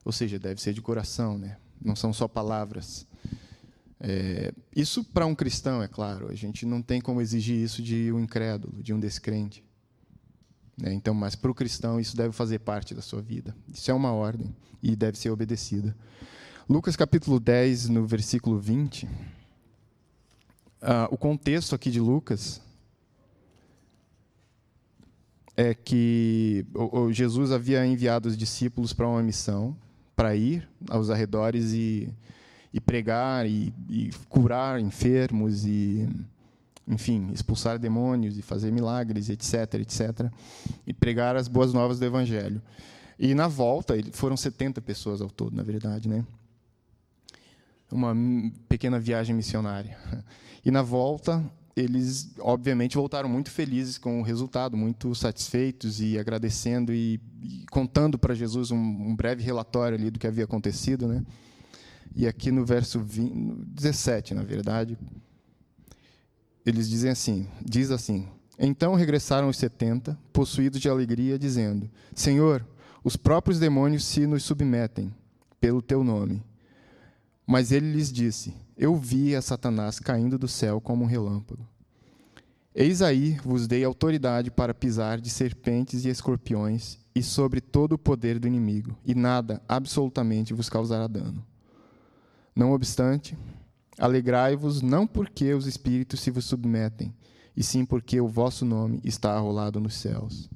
Ou 0.03 0.11
seja, 0.11 0.37
deve 0.37 0.61
ser 0.61 0.73
de 0.73 0.81
coração, 0.81 1.37
né? 1.37 1.57
não 1.83 1.95
são 1.95 2.13
só 2.13 2.27
palavras. 2.27 3.05
É, 3.99 4.53
isso 4.75 5.03
para 5.03 5.25
um 5.25 5.35
cristão, 5.35 5.81
é 5.81 5.87
claro, 5.87 6.29
a 6.29 6.35
gente 6.35 6.65
não 6.65 6.81
tem 6.81 6.99
como 6.99 7.21
exigir 7.21 7.57
isso 7.57 7.81
de 7.81 8.11
um 8.11 8.19
incrédulo, 8.19 8.81
de 8.81 8.93
um 8.93 8.99
descrente. 8.99 9.63
Né? 10.77 10.93
Então, 10.93 11.13
mas 11.13 11.35
para 11.35 11.51
o 11.51 11.55
cristão 11.55 11.99
isso 11.99 12.15
deve 12.15 12.33
fazer 12.33 12.59
parte 12.59 12.93
da 12.93 13.01
sua 13.01 13.21
vida. 13.21 13.55
Isso 13.71 13.91
é 13.91 13.93
uma 13.93 14.11
ordem 14.11 14.53
e 14.81 14.95
deve 14.95 15.17
ser 15.17 15.29
obedecida. 15.29 15.95
Lucas 16.69 16.95
capítulo 16.95 17.39
10, 17.39 17.89
no 17.89 18.05
versículo 18.05 18.59
20. 18.59 19.07
Ah, 20.81 21.07
o 21.11 21.17
contexto 21.17 21.75
aqui 21.75 21.91
de 21.91 21.99
Lucas 21.99 22.61
é 25.55 25.73
que 25.73 26.65
Jesus 27.11 27.51
havia 27.51 27.85
enviado 27.85 28.27
os 28.27 28.37
discípulos 28.37 28.91
para 28.93 29.07
uma 29.07 29.21
missão, 29.21 29.75
para 30.15 30.35
ir 30.35 30.67
aos 30.89 31.09
arredores 31.09 31.73
e, 31.73 32.09
e 32.73 32.79
pregar 32.79 33.45
e, 33.45 33.73
e, 33.87 34.09
curar 34.29 34.79
enfermos 34.79 35.65
e, 35.65 36.09
enfim, 36.87 37.29
expulsar 37.31 37.77
demônios 37.77 38.37
e 38.37 38.41
fazer 38.41 38.71
milagres, 38.71 39.29
etc, 39.29 39.75
etc, 39.75 40.31
e 40.85 40.93
pregar 40.93 41.35
as 41.35 41.47
boas 41.47 41.73
novas 41.73 41.99
do 41.99 42.05
Evangelho. 42.05 42.61
E 43.17 43.35
na 43.35 43.47
volta, 43.47 43.95
foram 44.11 44.35
70 44.35 44.81
pessoas 44.81 45.21
ao 45.21 45.29
todo, 45.29 45.55
na 45.55 45.63
verdade, 45.63 46.09
né? 46.09 46.25
Uma 47.91 48.15
pequena 48.67 48.99
viagem 48.99 49.35
missionária. 49.35 49.97
E 50.65 50.71
na 50.71 50.81
volta, 50.81 51.43
eles, 51.75 52.31
obviamente, 52.39 52.95
voltaram 52.95 53.27
muito 53.27 53.49
felizes 53.49 53.97
com 53.97 54.19
o 54.19 54.23
resultado, 54.23 54.77
muito 54.77 55.13
satisfeitos 55.15 55.99
e 55.99 56.19
agradecendo 56.19 56.93
e, 56.93 57.19
e 57.41 57.65
contando 57.71 58.17
para 58.17 58.35
Jesus 58.35 58.69
um, 58.69 58.77
um, 58.77 59.15
breve 59.15 59.43
relatório 59.43 59.97
ali 59.97 60.11
do 60.11 60.19
que 60.19 60.27
havia 60.27 60.43
acontecido. 60.43 61.07
Né? 61.07 61.23
E 62.15 62.27
aqui 62.27 62.51
no 62.51 62.63
verso 62.63 62.99
20, 62.99 63.65
17, 63.65 64.35
na 64.35 64.43
verdade, 64.43 64.97
eles 66.63 66.87
dizem 66.87 67.09
assim, 67.09 67.47
diz 67.65 67.89
assim, 67.89 68.27
Então 68.59 68.93
regressaram 68.93 69.49
os 69.49 69.57
setenta, 69.57 70.17
possuídos 70.31 70.79
de 70.79 70.87
alegria, 70.87 71.39
dizendo, 71.39 71.89
Senhor, 72.13 72.63
os 73.03 73.15
próprios 73.15 73.59
demônios 73.59 74.05
se 74.05 74.27
nos 74.27 74.43
submetem 74.43 75.13
pelo 75.59 75.81
teu 75.81 76.03
nome. 76.03 76.43
Mas 77.47 77.71
ele 77.71 77.91
lhes 77.91 78.11
disse: 78.11 78.53
Eu 78.83 78.97
vi 78.97 79.33
a 79.33 79.41
Satanás 79.41 79.97
caindo 79.97 80.37
do 80.37 80.45
céu 80.45 80.81
como 80.81 81.05
um 81.05 81.07
relâmpago. 81.07 81.65
Eis 82.75 83.01
aí 83.01 83.39
vos 83.41 83.65
dei 83.65 83.81
autoridade 83.81 84.51
para 84.51 84.73
pisar 84.73 85.21
de 85.21 85.29
serpentes 85.29 86.03
e 86.03 86.09
escorpiões 86.09 86.99
e 87.15 87.23
sobre 87.23 87.61
todo 87.61 87.93
o 87.93 87.97
poder 87.97 88.37
do 88.39 88.45
inimigo, 88.45 88.93
e 89.05 89.15
nada 89.15 89.61
absolutamente 89.69 90.53
vos 90.53 90.67
causará 90.67 91.07
dano. 91.07 91.45
Não 92.53 92.73
obstante, 92.73 93.37
alegrai-vos 93.97 94.81
não 94.81 95.07
porque 95.07 95.53
os 95.53 95.65
espíritos 95.65 96.19
se 96.19 96.29
vos 96.29 96.43
submetem, 96.43 97.15
e 97.55 97.63
sim 97.63 97.85
porque 97.85 98.19
o 98.19 98.27
vosso 98.27 98.65
nome 98.65 98.99
está 99.05 99.31
arrolado 99.31 99.79
nos 99.79 99.95
céus. 99.95 100.49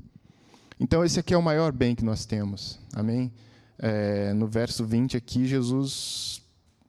Então, 0.77 1.01
esse 1.05 1.17
aqui 1.17 1.33
é 1.33 1.37
o 1.37 1.41
maior 1.41 1.71
bem 1.71 1.95
que 1.95 2.03
nós 2.03 2.25
temos. 2.25 2.77
Amém? 2.93 3.31
É, 3.79 4.33
no 4.33 4.47
verso 4.47 4.83
20 4.83 5.15
aqui, 5.15 5.45
Jesus 5.45 6.45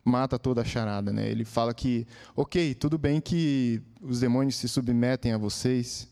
mata 0.09 0.39
toda 0.39 0.63
a 0.63 0.65
charada. 0.65 1.13
Né? 1.13 1.29
Ele 1.29 1.45
fala 1.45 1.73
que, 1.75 2.07
ok, 2.35 2.75
tudo 2.75 2.99
bem 2.99 3.21
que 3.21 3.81
os 4.01 4.21
demônios 4.21 4.57
se 4.57 4.69
submetem 4.69 5.33
a 5.33 5.39
vocês, 5.39 6.09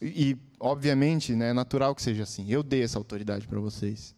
e, 0.00 0.30
e 0.30 0.38
obviamente 0.60 1.34
né, 1.34 1.50
é 1.50 1.52
natural 1.52 1.94
que 1.94 2.02
seja 2.02 2.22
assim. 2.22 2.50
Eu 2.50 2.62
dei 2.62 2.82
essa 2.82 2.98
autoridade 2.98 3.46
para 3.46 3.58
vocês. 3.58 4.14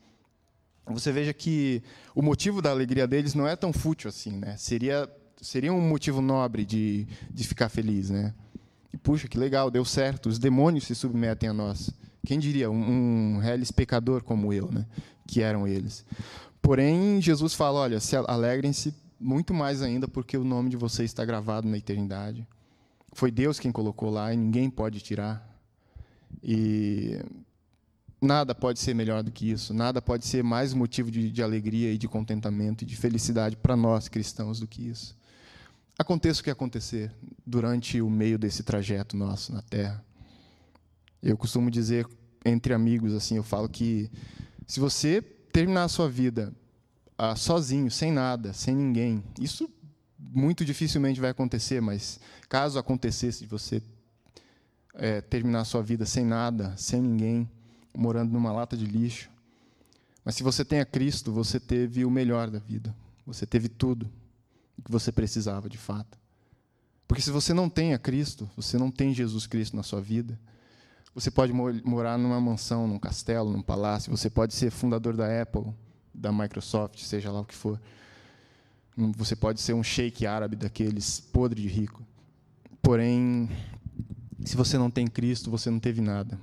Você 0.87 1.13
veja 1.13 1.33
que 1.33 1.83
o 2.15 2.23
motivo 2.23 2.63
da 2.63 2.71
alegria 2.71 3.07
deles 3.07 3.35
não 3.35 3.47
é 3.47 3.55
tão 3.55 3.73
fútil 3.73 4.09
assim. 4.09 4.33
Né? 4.33 4.57
Seria, 4.57 5.09
seria 5.41 5.73
um 5.73 5.81
motivo 5.81 6.21
nobre 6.21 6.65
de, 6.65 7.07
de 7.31 7.47
ficar 7.47 7.69
feliz. 7.69 8.11
Né? 8.11 8.35
E, 8.93 8.97
puxa, 8.97 9.29
que 9.29 9.39
legal, 9.39 9.71
deu 9.71 9.85
certo, 9.85 10.29
os 10.29 10.39
demônios 10.39 10.85
se 10.85 10.95
submetem 10.95 11.49
a 11.49 11.53
nós. 11.53 11.91
Quem 12.27 12.39
diria? 12.39 12.71
Um, 12.71 13.39
um 13.39 13.41
pecador 13.75 14.23
como 14.23 14.53
eu, 14.53 14.71
né? 14.71 14.87
que 15.27 15.43
eram 15.43 15.69
eles. 15.69 16.05
Porém, 16.61 17.21
Jesus 17.21 17.55
fala: 17.55 17.81
olha, 17.81 18.01
se 18.01 18.17
alegrem-se 18.17 18.95
muito 19.19 19.53
mais 19.53 19.83
ainda, 19.83 20.07
porque 20.07 20.37
o 20.37 20.45
nome 20.45 20.71
de 20.71 20.77
vocês 20.77 21.11
está 21.11 21.25
gravado 21.25 21.69
na 21.69 21.77
eternidade. 21.77 22.47
Foi 23.13 23.31
Deus 23.31 23.59
quem 23.59 23.73
colocou 23.73 24.11
lá 24.11 24.33
e 24.33 24.37
ninguém 24.37 24.71
pode 24.71 25.01
tirar. 25.01 25.45
E 26.43 27.21
nada 28.21 28.55
pode 28.55 28.79
ser 28.79 28.95
melhor 28.95 29.23
do 29.23 29.33
que 29.33 29.51
isso. 29.51 29.73
Nada 29.75 30.01
pode 30.01 30.27
ser 30.27 30.45
mais 30.45 30.75
motivo 30.75 31.11
de, 31.11 31.31
de 31.31 31.43
alegria 31.43 31.93
e 31.93 31.99
de 31.99 32.07
contentamento 32.07 32.83
e 32.83 32.87
de 32.87 32.97
felicidade 32.97 33.57
para 33.57 33.77
nós 33.77 34.09
cristãos 34.09 34.61
do 34.61 34.67
que 34.67 34.83
isso. 34.89 35.17
Aconteça 35.99 36.41
o 36.41 36.45
que 36.45 36.51
acontecer 36.51 37.13
durante 37.45 38.01
o 38.01 38.09
meio 38.09 38.39
desse 38.39 38.63
trajeto 38.63 39.17
nosso 39.17 39.53
na 39.53 39.63
Terra. 39.63 40.05
Eu 41.21 41.37
costumo 41.37 41.71
dizer 41.71 42.07
entre 42.45 42.73
amigos 42.73 43.13
assim, 43.13 43.37
eu 43.37 43.43
falo 43.43 43.69
que 43.69 44.09
se 44.67 44.79
você 44.79 45.21
terminar 45.59 45.83
a 45.83 45.89
sua 45.89 46.09
vida 46.09 46.55
ah, 47.19 47.35
sozinho, 47.35 47.91
sem 47.91 48.13
nada, 48.13 48.53
sem 48.53 48.77
ninguém, 48.77 49.25
isso 49.41 49.69
muito 50.17 50.65
dificilmente 50.65 51.21
vai 51.21 51.31
acontecer, 51.31 51.81
mas 51.81 52.21
caso 52.49 52.79
acontecesse 52.79 53.41
de 53.41 53.47
você 53.47 53.83
é, 54.95 55.21
terminar 55.21 55.63
a 55.63 55.65
sua 55.65 55.83
vida 55.83 56.07
sem 56.07 56.25
nada, 56.25 56.77
sem 56.77 57.03
ninguém, 57.03 57.51
morando 57.93 58.33
numa 58.33 58.53
lata 58.53 58.77
de 58.77 58.85
lixo, 58.85 59.29
mas 60.25 60.37
se 60.37 60.45
você 60.45 60.65
tem 60.65 60.79
a 60.79 60.85
Cristo, 60.85 61.33
você 61.33 61.59
teve 61.59 62.05
o 62.05 62.11
melhor 62.11 62.49
da 62.51 62.61
vida. 62.61 62.95
Você 63.27 63.45
teve 63.45 63.69
tudo 63.69 64.09
que 64.85 64.93
você 64.93 65.11
precisava 65.11 65.69
de 65.69 65.77
fato. 65.77 66.17
Porque 67.09 67.23
se 67.23 67.33
você 67.33 67.53
não 67.53 67.69
tem 67.69 67.95
a 67.95 67.99
Cristo, 67.99 68.49
você 68.55 68.79
não 68.79 68.93
tem 68.93 69.13
Jesus 69.13 69.45
Cristo 69.45 69.75
na 69.75 69.83
sua 69.83 70.01
vida, 70.01 70.39
você 71.19 71.33
pode 71.33 71.53
morar 71.53 72.17
numa 72.17 72.41
mansão, 72.41 72.87
num 72.87 72.99
castelo, 72.99 73.51
num 73.51 73.61
palácio, 73.61 74.17
você 74.17 74.31
pode 74.31 74.55
ser 74.55 74.71
fundador 74.71 75.17
da 75.17 75.43
Apple, 75.43 75.65
da 76.15 76.31
Microsoft, 76.31 77.01
seja 77.01 77.33
lá 77.33 77.41
o 77.41 77.45
que 77.45 77.57
for. 77.57 77.81
Hum, 78.97 79.11
você 79.17 79.35
pode 79.35 79.61
ser 79.61 79.73
um 79.73 79.83
sheik 79.83 80.25
árabe 80.27 80.55
daqueles 80.55 81.19
podre 81.19 81.61
de 81.61 81.67
rico. 81.67 82.07
Porém, 82.81 83.51
se 84.45 84.57
você 84.57 84.79
não 84.79 84.91
tem 84.91 85.09
Cristo, 85.09 85.51
você 85.51 85.69
não 85.69 85.81
teve 85.81 86.01
nada. 86.01 86.39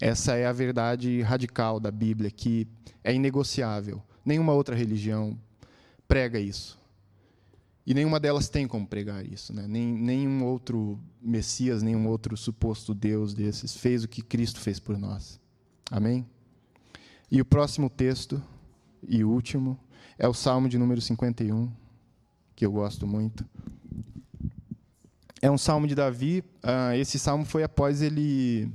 Essa 0.00 0.36
é 0.36 0.46
a 0.46 0.52
verdade 0.52 1.20
radical 1.22 1.80
da 1.80 1.90
Bíblia, 1.90 2.30
que 2.30 2.68
é 3.02 3.12
inegociável. 3.12 4.00
Nenhuma 4.24 4.52
outra 4.52 4.76
religião 4.76 5.36
prega 6.06 6.38
isso. 6.38 6.78
E 7.88 7.94
nenhuma 7.94 8.20
delas 8.20 8.50
tem 8.50 8.68
como 8.68 8.86
pregar 8.86 9.24
isso. 9.24 9.50
Né? 9.50 9.66
Nem, 9.66 9.90
nenhum 9.90 10.44
outro 10.44 11.00
Messias, 11.22 11.82
nenhum 11.82 12.06
outro 12.06 12.36
suposto 12.36 12.94
Deus 12.94 13.32
desses 13.32 13.74
fez 13.74 14.04
o 14.04 14.08
que 14.08 14.20
Cristo 14.20 14.60
fez 14.60 14.78
por 14.78 14.98
nós. 14.98 15.40
Amém? 15.90 16.26
E 17.30 17.40
o 17.40 17.46
próximo 17.46 17.88
texto, 17.88 18.42
e 19.08 19.24
último, 19.24 19.80
é 20.18 20.28
o 20.28 20.34
Salmo 20.34 20.68
de 20.68 20.76
número 20.76 21.00
51, 21.00 21.72
que 22.54 22.66
eu 22.66 22.70
gosto 22.70 23.06
muito. 23.06 23.42
É 25.40 25.50
um 25.50 25.56
salmo 25.56 25.86
de 25.86 25.94
Davi. 25.94 26.44
Uh, 26.62 26.92
esse 26.94 27.18
salmo 27.18 27.46
foi 27.46 27.62
após 27.62 28.02
ele 28.02 28.70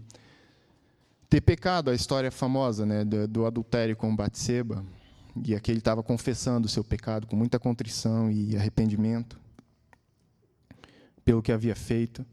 ter 1.30 1.42
pecado, 1.42 1.92
a 1.92 1.94
história 1.94 2.32
famosa 2.32 2.84
né, 2.84 3.06
do, 3.06 3.28
do 3.28 3.46
adultério 3.46 3.96
com 3.96 4.16
Batseba. 4.16 4.84
E 5.46 5.56
aqui 5.56 5.72
ele 5.72 5.80
estava 5.80 6.04
confessando 6.04 6.68
o 6.68 6.70
seu 6.70 6.84
pecado 6.84 7.26
com 7.26 7.36
muita 7.36 7.60
contrição 7.60 8.30
e 8.30 8.56
arrependimento 8.56 9.40
pelo 11.26 11.42
que 11.42 11.52
havia 11.52 11.76
feito. 11.76 12.26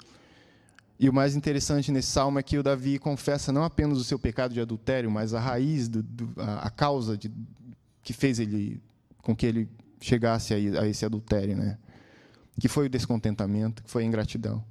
E 0.99 1.09
o 1.09 1.13
mais 1.13 1.35
interessante 1.35 1.91
nesse 1.91 2.09
salmo 2.09 2.39
é 2.39 2.43
que 2.43 2.59
o 2.59 2.63
Davi 2.63 2.99
confessa 2.99 3.51
não 3.51 3.65
apenas 3.65 3.99
o 3.99 4.05
seu 4.05 4.19
pecado 4.19 4.53
de 4.53 4.61
adultério, 4.61 5.11
mas 5.11 5.33
a 5.33 5.41
raiz, 5.41 5.89
do, 5.89 6.03
do, 6.03 6.33
a, 6.37 6.67
a, 6.67 6.71
causa 6.71 7.17
de, 7.17 7.33
que 8.03 8.13
fez 8.13 8.39
ele 8.39 8.83
com 9.23 9.35
que 9.35 9.47
ele 9.47 9.69
chegasse 10.01 10.53
a, 10.53 10.83
a 10.83 10.87
esse 10.87 11.05
adultério, 11.05 11.57
né? 11.57 11.79
Que 12.59 12.69
foi 12.69 12.87
o 12.87 12.91
descontentamento, 12.91 13.83
que 13.83 13.91
foi 13.91 14.03
a 14.03 14.07
ingratidão 14.07 14.63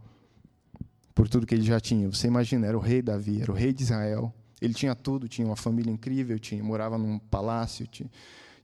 por 1.15 1.27
tudo 1.27 1.45
que 1.45 1.55
ele 1.55 1.63
já 1.63 1.79
tinha. 1.79 2.07
Você 2.07 2.27
imagina, 2.27 2.67
era 2.67 2.77
o 2.77 2.79
rei 2.79 3.01
Davi, 3.01 3.41
era 3.41 3.51
o 3.51 3.55
rei 3.55 3.73
de 3.73 3.83
Israel, 3.83 4.33
ele 4.61 4.73
tinha 4.73 4.93
tudo, 4.93 5.27
tinha 5.27 5.47
uma 5.47 5.55
família 5.55 5.91
incrível, 5.91 6.37
tinha, 6.37 6.63
morava 6.63 6.97
num 6.97 7.17
palácio, 7.17 7.87
tinha, 7.87 8.09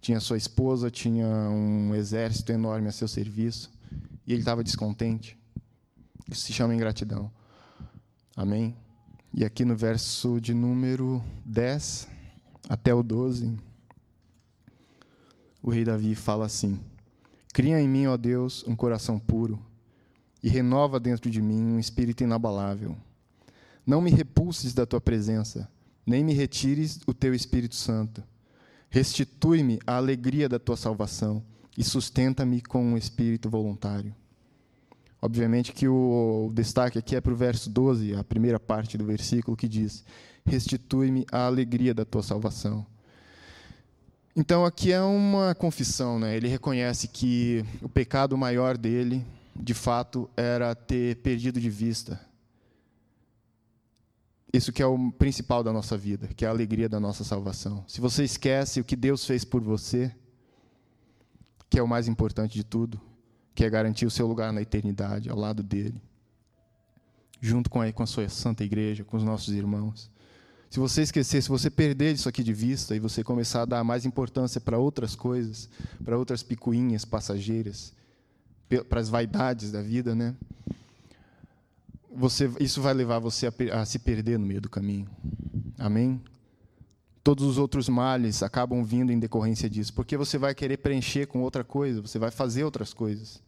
tinha 0.01 0.19
sua 0.19 0.37
esposa, 0.37 0.91
tinha 0.91 1.27
um 1.27 1.95
exército 1.95 2.51
enorme 2.51 2.87
a 2.87 2.91
seu 2.91 3.07
serviço, 3.07 3.71
e 4.27 4.33
ele 4.33 4.41
estava 4.41 4.63
descontente. 4.63 5.37
Isso 6.29 6.41
se 6.41 6.53
chama 6.53 6.75
ingratidão. 6.75 7.31
Amém? 8.35 8.75
E 9.33 9.45
aqui 9.45 9.63
no 9.63 9.75
verso 9.75 10.39
de 10.41 10.53
número 10.53 11.23
10 11.45 12.07
até 12.67 12.93
o 12.93 13.01
12, 13.01 13.55
o 15.61 15.69
rei 15.69 15.85
Davi 15.85 16.13
fala 16.15 16.45
assim: 16.45 16.79
Cria 17.53 17.79
em 17.79 17.87
mim, 17.87 18.07
ó 18.07 18.17
Deus, 18.17 18.65
um 18.67 18.75
coração 18.75 19.17
puro, 19.17 19.59
e 20.43 20.49
renova 20.49 20.99
dentro 20.99 21.29
de 21.29 21.41
mim 21.41 21.61
um 21.61 21.79
espírito 21.79 22.23
inabalável. 22.23 22.97
Não 23.85 24.01
me 24.01 24.09
repulses 24.09 24.73
da 24.73 24.85
tua 24.85 24.99
presença 24.99 25.69
nem 26.05 26.23
me 26.23 26.33
retires 26.33 26.99
o 27.07 27.13
teu 27.13 27.33
Espírito 27.33 27.75
Santo. 27.75 28.23
Restitui-me 28.89 29.79
a 29.85 29.97
alegria 29.97 30.47
da 30.47 30.59
tua 30.59 30.77
salvação 30.77 31.43
e 31.77 31.83
sustenta-me 31.83 32.61
com 32.61 32.83
um 32.83 32.97
espírito 32.97 33.49
voluntário. 33.49 34.15
Obviamente 35.21 35.73
que 35.73 35.87
o, 35.87 36.51
destaque 36.53 36.99
aqui 36.99 37.15
é 37.15 37.21
para 37.21 37.33
o 37.33 37.35
verso 37.35 37.69
12, 37.69 38.15
a 38.15 38.23
primeira 38.23 38.59
parte 38.59 38.97
do 38.97 39.03
versículo, 39.03 39.57
que 39.57 39.67
diz: 39.67 40.05
Restitui-me 40.45 41.25
a 41.31 41.47
alegria 41.47 41.93
da 41.93 42.05
tua 42.05 42.21
salvação. 42.21 42.85
Então, 44.35 44.65
aqui 44.65 44.91
é 44.91 45.01
uma 45.01 45.55
confissão, 45.55 46.19
né? 46.19 46.35
ele 46.35 46.47
reconhece 46.47 47.07
que 47.07 47.65
o 47.81 47.87
pecado 47.87 48.37
maior 48.37 48.77
dele, 48.77 49.25
de 49.55 49.73
fato, 49.73 50.29
era 50.35 50.75
ter 50.75 51.15
perdido 51.17 51.59
de 51.59 51.69
vista 51.69 52.19
isso 54.55 54.71
que 54.71 54.81
é 54.81 54.85
o 54.85 55.11
principal 55.11 55.63
da 55.63 55.71
nossa 55.71 55.97
vida, 55.97 56.27
que 56.27 56.45
é 56.45 56.47
a 56.47 56.51
alegria 56.51 56.87
da 56.87 56.99
nossa 56.99 57.23
salvação. 57.23 57.83
Se 57.87 58.01
você 58.01 58.23
esquece 58.23 58.79
o 58.79 58.83
que 58.83 58.95
Deus 58.95 59.25
fez 59.25 59.43
por 59.43 59.61
você, 59.61 60.13
que 61.69 61.79
é 61.79 61.83
o 61.83 61.87
mais 61.87 62.07
importante 62.07 62.53
de 62.53 62.63
tudo, 62.63 62.99
que 63.53 63.63
é 63.63 63.69
garantir 63.69 64.05
o 64.05 64.11
seu 64.11 64.27
lugar 64.27 64.51
na 64.51 64.61
eternidade, 64.61 65.29
ao 65.29 65.37
lado 65.37 65.63
dele, 65.63 66.01
junto 67.39 67.69
com 67.69 67.81
a, 67.81 67.91
com 67.91 68.03
a 68.03 68.07
sua 68.07 68.27
santa 68.29 68.63
igreja, 68.63 69.03
com 69.03 69.17
os 69.17 69.23
nossos 69.23 69.53
irmãos. 69.53 70.11
Se 70.69 70.79
você 70.79 71.03
esquecer, 71.03 71.41
se 71.41 71.49
você 71.49 71.69
perder 71.69 72.13
isso 72.13 72.27
aqui 72.27 72.43
de 72.43 72.53
vista 72.53 72.95
e 72.95 72.99
você 72.99 73.23
começar 73.23 73.61
a 73.61 73.65
dar 73.65 73.83
mais 73.83 74.05
importância 74.05 74.59
para 74.59 74.77
outras 74.77 75.15
coisas, 75.15 75.69
para 76.03 76.17
outras 76.17 76.43
picuinhas 76.43 77.05
passageiras, 77.05 77.93
para 78.89 78.99
as 78.99 79.07
vaidades 79.07 79.71
da 79.71 79.81
vida, 79.81 80.13
né? 80.13 80.35
Você, 82.15 82.49
isso 82.59 82.81
vai 82.81 82.93
levar 82.93 83.19
você 83.19 83.47
a, 83.47 83.81
a 83.81 83.85
se 83.85 83.99
perder 83.99 84.39
no 84.39 84.45
meio 84.45 84.61
do 84.61 84.69
caminho. 84.69 85.07
Amém? 85.77 86.21
Todos 87.23 87.43
os 87.43 87.57
outros 87.57 87.89
males 87.89 88.43
acabam 88.43 88.83
vindo 88.83 89.11
em 89.11 89.19
decorrência 89.19 89.69
disso, 89.69 89.93
porque 89.93 90.15
você 90.15 90.37
vai 90.37 90.53
querer 90.53 90.77
preencher 90.77 91.25
com 91.25 91.41
outra 91.41 91.63
coisa, 91.63 92.01
você 92.01 92.19
vai 92.19 92.31
fazer 92.31 92.63
outras 92.63 92.93
coisas. 92.93 93.43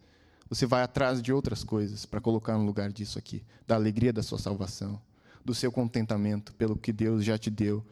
Você 0.49 0.65
vai 0.65 0.81
atrás 0.81 1.21
de 1.21 1.33
outras 1.33 1.63
coisas 1.63 2.05
para 2.05 2.21
colocar 2.21 2.57
no 2.57 2.65
lugar 2.65 2.91
disso 2.91 3.19
aqui, 3.19 3.43
da 3.67 3.75
alegria 3.75 4.13
da 4.13 4.23
sua 4.23 4.39
salvação, 4.39 4.99
do 5.43 5.53
seu 5.53 5.71
contentamento 5.71 6.53
pelo 6.53 6.77
que 6.77 6.93
Deus 6.93 7.23
já 7.23 7.37
te 7.37 7.49
deu, 7.49 7.85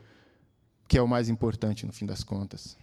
que 0.88 0.98
é 0.98 1.02
o 1.02 1.08
mais 1.08 1.28
importante 1.30 1.86
no 1.86 1.92
fim 1.92 2.06
das 2.06 2.24
contas. 2.24 2.78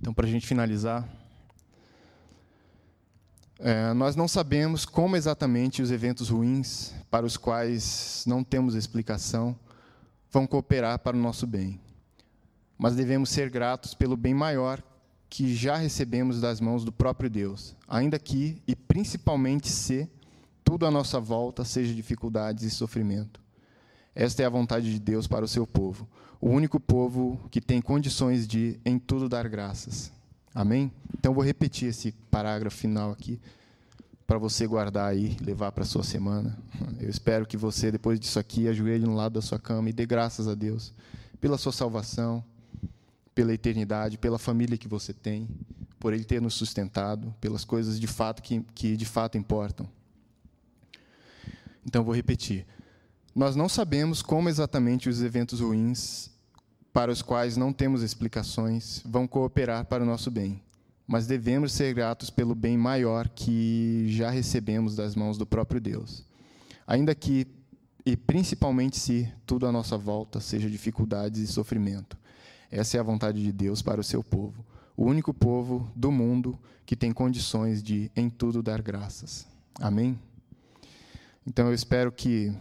Então, 0.00 0.14
para 0.14 0.26
a 0.26 0.30
gente 0.30 0.46
finalizar, 0.46 1.06
é, 3.62 3.92
nós 3.92 4.16
não 4.16 4.26
sabemos 4.26 4.86
como 4.86 5.16
exatamente 5.16 5.82
os 5.82 5.90
eventos 5.90 6.30
ruins, 6.30 6.94
para 7.10 7.26
os 7.26 7.36
quais 7.36 8.24
não 8.26 8.42
temos 8.42 8.74
explicação, 8.74 9.54
vão 10.30 10.46
cooperar 10.46 10.98
para 10.98 11.16
o 11.16 11.20
nosso 11.20 11.46
bem. 11.46 11.78
Mas 12.78 12.96
devemos 12.96 13.28
ser 13.28 13.50
gratos 13.50 13.92
pelo 13.92 14.16
bem 14.16 14.32
maior 14.32 14.82
que 15.28 15.54
já 15.54 15.76
recebemos 15.76 16.40
das 16.40 16.60
mãos 16.60 16.84
do 16.84 16.90
próprio 16.90 17.28
Deus, 17.28 17.76
ainda 17.86 18.18
que, 18.18 18.62
e 18.66 18.74
principalmente 18.74 19.68
se, 19.68 20.08
tudo 20.64 20.86
à 20.86 20.90
nossa 20.90 21.20
volta 21.20 21.64
seja 21.64 21.94
dificuldades 21.94 22.64
e 22.64 22.70
sofrimento. 22.70 23.40
Esta 24.14 24.42
é 24.42 24.46
a 24.46 24.50
vontade 24.50 24.90
de 24.90 24.98
Deus 24.98 25.26
para 25.26 25.44
o 25.44 25.48
seu 25.48 25.66
povo, 25.66 26.08
o 26.40 26.48
único 26.48 26.80
povo 26.80 27.38
que 27.50 27.60
tem 27.60 27.82
condições 27.82 28.48
de, 28.48 28.80
em 28.84 28.98
tudo, 28.98 29.28
dar 29.28 29.46
graças. 29.48 30.10
Amém? 30.54 30.90
Então, 31.16 31.32
vou 31.32 31.44
repetir 31.44 31.88
esse 31.88 32.12
parágrafo 32.30 32.76
final 32.76 33.12
aqui, 33.12 33.40
para 34.26 34.38
você 34.38 34.66
guardar 34.66 35.08
aí, 35.08 35.36
levar 35.40 35.70
para 35.72 35.84
a 35.84 35.86
sua 35.86 36.02
semana. 36.02 36.58
Eu 36.98 37.08
espero 37.08 37.46
que 37.46 37.56
você, 37.56 37.90
depois 37.90 38.18
disso 38.18 38.38
aqui, 38.38 38.68
ajoelhe 38.68 39.04
no 39.04 39.14
lado 39.14 39.34
da 39.34 39.42
sua 39.42 39.58
cama 39.58 39.90
e 39.90 39.92
dê 39.92 40.06
graças 40.06 40.48
a 40.48 40.54
Deus 40.54 40.92
pela 41.40 41.56
sua 41.56 41.72
salvação, 41.72 42.44
pela 43.34 43.54
eternidade, 43.54 44.18
pela 44.18 44.38
família 44.38 44.76
que 44.76 44.88
você 44.88 45.12
tem, 45.12 45.48
por 45.98 46.12
Ele 46.12 46.24
ter 46.24 46.40
nos 46.40 46.54
sustentado, 46.54 47.34
pelas 47.40 47.64
coisas 47.64 47.98
de 47.98 48.06
fato 48.06 48.42
que, 48.42 48.60
que 48.74 48.96
de 48.96 49.06
fato 49.06 49.38
importam. 49.38 49.88
Então, 51.86 52.04
vou 52.04 52.14
repetir. 52.14 52.66
Nós 53.34 53.54
não 53.54 53.68
sabemos 53.68 54.20
como 54.20 54.48
exatamente 54.48 55.08
os 55.08 55.22
eventos 55.22 55.60
ruins, 55.60 56.30
para 56.92 57.12
os 57.12 57.22
quais 57.22 57.56
não 57.56 57.72
temos 57.72 58.02
explicações, 58.02 59.00
vão 59.04 59.26
cooperar 59.26 59.84
para 59.84 60.02
o 60.02 60.06
nosso 60.06 60.30
bem, 60.30 60.60
mas 61.06 61.26
devemos 61.26 61.72
ser 61.72 61.94
gratos 61.94 62.30
pelo 62.30 62.54
bem 62.54 62.76
maior 62.76 63.28
que 63.28 64.06
já 64.08 64.30
recebemos 64.30 64.96
das 64.96 65.14
mãos 65.14 65.38
do 65.38 65.46
próprio 65.46 65.80
Deus. 65.80 66.24
Ainda 66.86 67.14
que, 67.14 67.46
e 68.04 68.16
principalmente 68.16 68.98
se, 68.98 69.32
tudo 69.46 69.66
à 69.66 69.72
nossa 69.72 69.96
volta 69.96 70.40
seja 70.40 70.68
dificuldades 70.68 71.40
e 71.40 71.46
sofrimento. 71.46 72.18
Essa 72.70 72.96
é 72.96 73.00
a 73.00 73.04
vontade 73.04 73.42
de 73.42 73.52
Deus 73.52 73.82
para 73.82 74.00
o 74.00 74.04
seu 74.04 74.22
povo, 74.22 74.64
o 74.96 75.04
único 75.04 75.32
povo 75.32 75.90
do 75.94 76.10
mundo 76.10 76.58
que 76.84 76.96
tem 76.96 77.12
condições 77.12 77.82
de, 77.82 78.10
em 78.16 78.28
tudo, 78.28 78.62
dar 78.62 78.82
graças. 78.82 79.46
Amém? 79.80 80.18
Então 81.46 81.68
eu 81.68 81.74
espero 81.74 82.10
que 82.10 82.52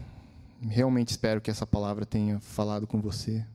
realmente 0.61 1.09
espero 1.09 1.41
que 1.41 1.49
essa 1.49 1.65
palavra 1.65 2.05
tenha 2.05 2.39
falado 2.39 2.86
com 2.86 3.01
você 3.01 3.45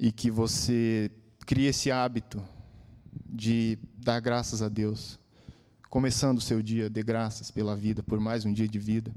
e 0.00 0.10
que 0.10 0.30
você 0.30 1.10
crie 1.44 1.66
esse 1.66 1.90
hábito 1.90 2.42
de 3.28 3.78
dar 3.98 4.18
graças 4.18 4.62
a 4.62 4.68
Deus. 4.68 5.20
Começando 5.90 6.38
o 6.38 6.40
seu 6.40 6.62
dia, 6.62 6.88
dê 6.88 7.02
graças 7.02 7.50
pela 7.50 7.76
vida, 7.76 8.02
por 8.02 8.18
mais 8.18 8.46
um 8.46 8.52
dia 8.52 8.66
de 8.66 8.78
vida. 8.78 9.12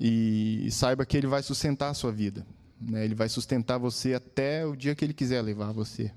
E, 0.00 0.66
saiba 0.70 1.04
que 1.04 1.14
Ele 1.14 1.26
vai 1.26 1.42
sustentar 1.42 1.90
a 1.90 1.94
sua 1.94 2.10
vida. 2.10 2.46
Né? 2.80 3.04
Ele 3.04 3.14
vai 3.14 3.28
sustentar 3.28 3.76
você 3.76 4.14
até 4.14 4.64
o 4.64 4.74
dia 4.74 4.94
que 4.94 5.04
Ele 5.04 5.12
quiser 5.12 5.42
levar 5.42 5.72
você 5.72 6.10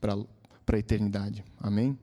para 0.00 0.14
a 0.14 0.78
eternidade. 0.78 1.44
Amém? 1.58 1.98